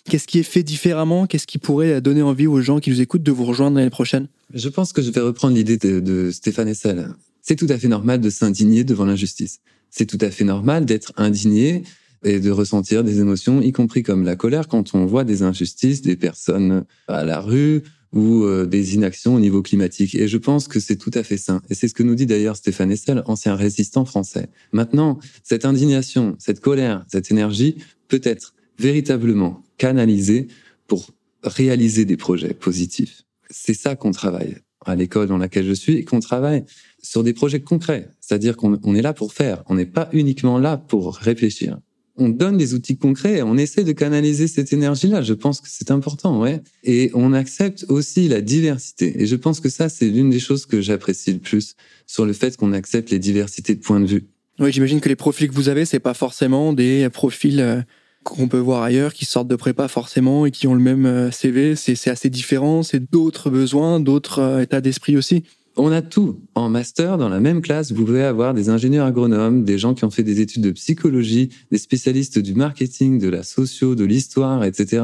qu'est-ce 0.10 0.28
qui 0.28 0.40
est 0.40 0.44
fait 0.44 0.64
différemment? 0.64 1.28
Qu'est-ce 1.28 1.48
qui 1.48 1.58
pourrait 1.58 2.02
donner 2.02 2.22
envie 2.22 2.48
aux 2.48 2.62
gens 2.62 2.80
qui 2.80 2.90
nous 2.90 3.02
écoutent 3.02 3.24
de 3.24 3.32
vous 3.32 3.46
rejoindre 3.46 3.78
l'année 3.78 3.90
prochaine? 3.90 4.28
Je 4.54 4.70
pense 4.70 4.94
que 4.94 5.02
je 5.02 5.12
vais 5.12 5.22
reprendre 5.22 5.56
l'idée 5.56 5.78
de, 5.78 6.32
Stéphane 6.32 6.68
Essel. 6.68 7.10
C'est 7.42 7.56
tout 7.56 7.68
à 7.70 7.78
fait 7.78 7.88
normal 7.88 8.22
de 8.22 8.30
s'indigner 8.30 8.84
devant 8.84 9.06
l'injustice. 9.06 9.60
C'est 9.90 10.06
tout 10.06 10.20
à 10.22 10.30
fait 10.30 10.44
normal 10.44 10.86
d'être 10.86 11.14
indigné 11.18 11.84
et 12.24 12.40
de 12.40 12.52
ressentir 12.52 13.04
des 13.04 13.20
émotions, 13.20 13.62
y 13.62 13.72
compris 13.72 14.04
comme 14.04 14.24
la 14.24 14.36
colère 14.36 14.68
quand 14.68 14.94
on 14.94 15.06
voit 15.06 15.24
des 15.24 15.42
injustices, 15.42 16.04
des 16.04 16.16
personnes 16.16 16.86
à 17.08 17.24
la 17.24 17.40
rue 17.40 17.82
ou 18.14 18.44
euh, 18.44 18.66
des 18.66 18.96
inactions 18.96 19.36
au 19.36 19.40
niveau 19.40 19.62
climatique. 19.62 20.16
Et 20.16 20.28
je 20.28 20.38
pense 20.38 20.68
que 20.68 20.80
c'est 20.80 20.98
tout 20.98 21.12
à 21.14 21.24
fait 21.24 21.38
sain. 21.38 21.62
Et 21.70 21.76
c'est 21.76 21.88
ce 21.88 21.94
que 21.94 22.04
nous 22.04 22.16
dit 22.16 22.26
d'ailleurs 22.26 22.56
Stéphane 22.56 22.92
Essel, 22.92 23.24
ancien 23.26 23.56
résistant 23.56 24.06
français. 24.06 24.50
Maintenant, 24.72 25.20
cette 25.44 25.66
indignation, 25.66 26.36
cette 26.40 26.60
colère, 26.60 27.06
cette 27.08 27.32
énergie 27.32 27.78
peut 28.08 28.22
être 28.24 28.54
véritablement 28.78 29.64
canalisée 29.78 30.48
pour 30.88 31.10
réaliser 31.44 32.06
des 32.06 32.18
projets 32.18 32.54
positifs. 32.54 33.24
C'est 33.50 33.74
ça 33.74 33.96
qu'on 33.96 34.12
travaille 34.12 34.58
à 34.86 34.96
l'école 34.96 35.28
dans 35.28 35.38
laquelle 35.38 35.66
je 35.66 35.74
suis 35.74 35.98
et 35.98 36.04
qu'on 36.04 36.20
travaille 36.20 36.64
sur 37.02 37.24
des 37.24 37.34
projets 37.34 37.62
concrets. 37.62 38.10
C'est-à-dire 38.20 38.58
qu'on 38.58 38.96
est 38.96 39.02
là 39.02 39.14
pour 39.14 39.34
faire. 39.34 39.64
On 39.68 39.76
n'est 39.76 39.86
pas 39.86 40.10
uniquement 40.12 40.58
là 40.58 40.78
pour 40.78 41.16
réfléchir 41.16 41.80
on 42.18 42.30
donne 42.30 42.58
des 42.58 42.74
outils 42.74 42.98
concrets, 42.98 43.38
et 43.38 43.44
on 43.44 43.58
essaie 43.58 43.84
de 43.84 43.92
canaliser 43.92 44.48
cette 44.48 44.74
énergie-là. 44.74 45.22
Je 45.22 45.34
pense 45.34 45.62
que 45.62 45.68
c'est 45.70 45.92
important, 45.92 46.40
ouais. 46.40 46.62
Et 46.84 47.12
on 47.14 47.34
accepte 47.34 47.86
aussi 47.90 48.28
la 48.28 48.42
diversité. 48.42 49.22
Et 49.22 49.26
je 49.26 49.36
pense 49.36 49.60
que 49.60 49.70
ça, 49.70 49.90
c'est 49.90 50.08
l'une 50.08 50.30
des 50.30 50.40
choses 50.40 50.66
que 50.66 50.82
j'apprécie 50.82 51.34
le 51.34 51.40
plus 51.40 51.76
sur 52.06 52.26
le 52.26 52.34
fait 52.34 52.58
qu'on 52.58 52.74
accepte 52.74 53.10
les 53.10 53.20
diversités 53.20 53.76
de 53.76 53.82
points 53.82 54.00
de 54.00 54.06
vue. 54.06 54.28
Oui, 54.60 54.72
j'imagine 54.72 55.00
que 55.00 55.10
les 55.10 55.16
profils 55.16 55.50
que 55.50 55.56
vous 55.56 55.70
avez, 55.70 55.86
c'est 55.86 56.00
pas 56.00 56.14
forcément 56.14 56.74
des 56.74 57.08
profils 57.10 57.60
euh, 57.60 57.82
qu'on 58.24 58.48
peut 58.48 58.60
voir 58.60 58.84
ailleurs, 58.84 59.14
qui 59.14 59.26
sortent 59.26 59.48
de 59.48 59.56
prépa 59.56 59.88
forcément 59.88 60.46
et 60.46 60.52
qui 60.52 60.68
ont 60.68 60.76
le 60.76 60.82
même 60.82 61.06
euh, 61.06 61.32
CV. 61.32 61.76
C'est 61.76 62.10
assez 62.10 62.30
différent, 62.30 62.84
c'est 62.84 63.12
d'autres 63.12 63.50
besoins, 63.50 64.00
d'autres 64.00 64.40
euh, 64.40 64.62
états 64.62 64.82
d'esprit 64.82 65.18
aussi. 65.18 65.44
On 65.78 65.92
a 65.92 66.02
tout. 66.02 66.42
En 66.56 66.70
master, 66.70 67.18
dans 67.18 67.30
la 67.30 67.40
même 67.40 67.62
classe, 67.62 67.92
vous 67.92 68.06
pouvez 68.06 68.24
avoir 68.24 68.54
des 68.54 68.70
ingénieurs 68.70 69.06
agronomes, 69.06 69.64
des 69.64 69.78
gens 69.78 69.94
qui 69.94 70.04
ont 70.04 70.12
fait 70.12 70.24
des 70.24 70.42
études 70.42 70.64
de 70.64 70.72
psychologie, 70.72 71.50
des 71.72 71.78
spécialistes 71.78 72.40
du 72.40 72.54
marketing, 72.54 73.20
de 73.20 73.30
la 73.30 73.44
socio, 73.44 73.96
de 73.96 74.04
l'histoire, 74.04 74.64
etc. 74.66 75.04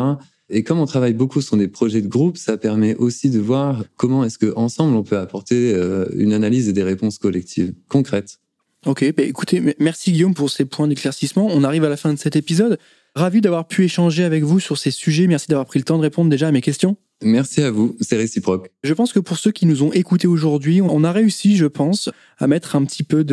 Et 0.49 0.63
comme 0.63 0.79
on 0.79 0.85
travaille 0.85 1.13
beaucoup 1.13 1.41
sur 1.41 1.57
des 1.57 1.67
projets 1.67 2.01
de 2.01 2.07
groupe, 2.07 2.37
ça 2.37 2.57
permet 2.57 2.95
aussi 2.95 3.29
de 3.29 3.39
voir 3.39 3.83
comment 3.95 4.23
est-ce 4.23 4.37
que 4.37 4.53
ensemble 4.55 4.95
on 4.95 5.03
peut 5.03 5.17
apporter 5.17 5.73
euh, 5.73 6.05
une 6.15 6.33
analyse 6.33 6.69
et 6.69 6.73
des 6.73 6.83
réponses 6.83 7.17
collectives 7.17 7.73
concrètes. 7.89 8.39
Ok, 8.85 9.03
bah 9.15 9.23
écoutez, 9.23 9.75
merci 9.79 10.11
Guillaume 10.11 10.33
pour 10.33 10.49
ces 10.49 10.63
points 10.63 10.87
d'éclaircissement. 10.87 11.47
On 11.51 11.63
arrive 11.63 11.83
à 11.83 11.89
la 11.89 11.97
fin 11.97 12.13
de 12.13 12.19
cet 12.19 12.35
épisode. 12.35 12.77
Ravi 13.15 13.41
d'avoir 13.41 13.67
pu 13.67 13.83
échanger 13.83 14.23
avec 14.23 14.43
vous 14.43 14.59
sur 14.59 14.77
ces 14.77 14.91
sujets. 14.91 15.27
Merci 15.27 15.47
d'avoir 15.47 15.65
pris 15.65 15.79
le 15.79 15.85
temps 15.85 15.97
de 15.97 16.03
répondre 16.03 16.29
déjà 16.29 16.47
à 16.47 16.51
mes 16.51 16.61
questions. 16.61 16.95
Merci 17.23 17.63
à 17.63 17.71
vous, 17.71 17.97
c'est 17.99 18.15
réciproque. 18.15 18.71
Je 18.83 18.93
pense 18.93 19.11
que 19.11 19.19
pour 19.19 19.37
ceux 19.37 19.51
qui 19.51 19.65
nous 19.65 19.81
ont 19.81 19.91
écoutés 19.91 20.27
aujourd'hui, 20.27 20.81
on 20.81 21.03
a 21.03 21.11
réussi, 21.11 21.57
je 21.57 21.65
pense, 21.65 22.09
à 22.37 22.47
mettre 22.47 22.75
un 22.75 22.85
petit 22.85 23.03
peu 23.03 23.23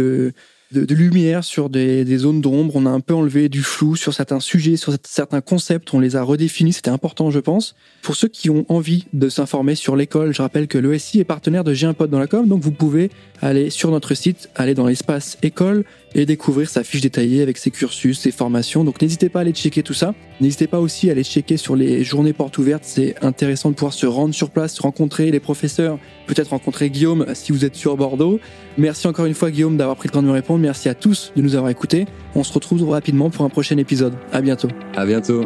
de, 0.74 0.94
lumière 0.94 1.44
sur 1.44 1.70
des, 1.70 2.04
des 2.04 2.18
zones 2.18 2.40
d'ombre. 2.40 2.76
On 2.76 2.86
a 2.86 2.90
un 2.90 3.00
peu 3.00 3.14
enlevé 3.14 3.48
du 3.48 3.62
flou 3.62 3.96
sur 3.96 4.12
certains 4.12 4.40
sujets, 4.40 4.76
sur 4.76 4.94
certains 5.04 5.40
concepts. 5.40 5.94
On 5.94 6.00
les 6.00 6.16
a 6.16 6.22
redéfinis. 6.22 6.72
C'était 6.72 6.90
important, 6.90 7.30
je 7.30 7.38
pense. 7.40 7.74
Pour 8.02 8.16
ceux 8.16 8.28
qui 8.28 8.50
ont 8.50 8.66
envie 8.68 9.06
de 9.12 9.28
s'informer 9.28 9.74
sur 9.74 9.96
l'école, 9.96 10.34
je 10.34 10.42
rappelle 10.42 10.68
que 10.68 10.78
l'ESI 10.78 11.20
est 11.20 11.24
partenaire 11.24 11.64
de 11.64 11.72
J'ai 11.72 11.86
un 11.86 11.94
pote 11.94 12.10
dans 12.10 12.18
la 12.18 12.26
com. 12.26 12.46
Donc 12.46 12.62
vous 12.62 12.72
pouvez 12.72 13.10
aller 13.40 13.70
sur 13.70 13.90
notre 13.90 14.14
site, 14.14 14.50
aller 14.54 14.74
dans 14.74 14.86
l'espace 14.86 15.38
école 15.42 15.84
et 16.14 16.26
découvrir 16.26 16.68
sa 16.68 16.84
fiche 16.84 17.00
détaillée 17.00 17.42
avec 17.42 17.58
ses 17.58 17.70
cursus, 17.70 18.20
ses 18.20 18.30
formations. 18.30 18.84
Donc 18.84 19.02
n'hésitez 19.02 19.28
pas 19.28 19.40
à 19.40 19.42
aller 19.42 19.52
checker 19.52 19.82
tout 19.82 19.94
ça. 19.94 20.14
N'hésitez 20.40 20.66
pas 20.66 20.80
aussi 20.80 21.08
à 21.08 21.12
aller 21.12 21.24
checker 21.24 21.56
sur 21.56 21.76
les 21.76 22.04
journées 22.04 22.32
portes 22.32 22.56
ouvertes. 22.58 22.84
C'est 22.84 23.16
intéressant 23.22 23.70
de 23.70 23.74
pouvoir 23.74 23.92
se 23.92 24.06
rendre 24.06 24.34
sur 24.34 24.50
place, 24.50 24.78
rencontrer 24.78 25.30
les 25.30 25.40
professeurs, 25.40 25.98
peut-être 26.26 26.50
rencontrer 26.50 26.90
Guillaume 26.90 27.26
si 27.34 27.52
vous 27.52 27.64
êtes 27.64 27.74
sur 27.74 27.96
Bordeaux. 27.96 28.40
Merci 28.78 29.06
encore 29.06 29.26
une 29.26 29.34
fois 29.34 29.50
Guillaume 29.50 29.76
d'avoir 29.76 29.96
pris 29.96 30.08
le 30.08 30.12
temps 30.12 30.22
de 30.22 30.28
me 30.28 30.32
répondre. 30.32 30.60
Merci 30.64 30.88
à 30.88 30.94
tous 30.94 31.30
de 31.36 31.42
nous 31.42 31.56
avoir 31.56 31.70
écoutés. 31.70 32.06
On 32.34 32.42
se 32.42 32.50
retrouve 32.50 32.88
rapidement 32.88 33.28
pour 33.28 33.44
un 33.44 33.50
prochain 33.50 33.76
épisode. 33.76 34.14
À 34.32 34.40
bientôt. 34.40 34.68
À 34.96 35.04
bientôt. 35.04 35.44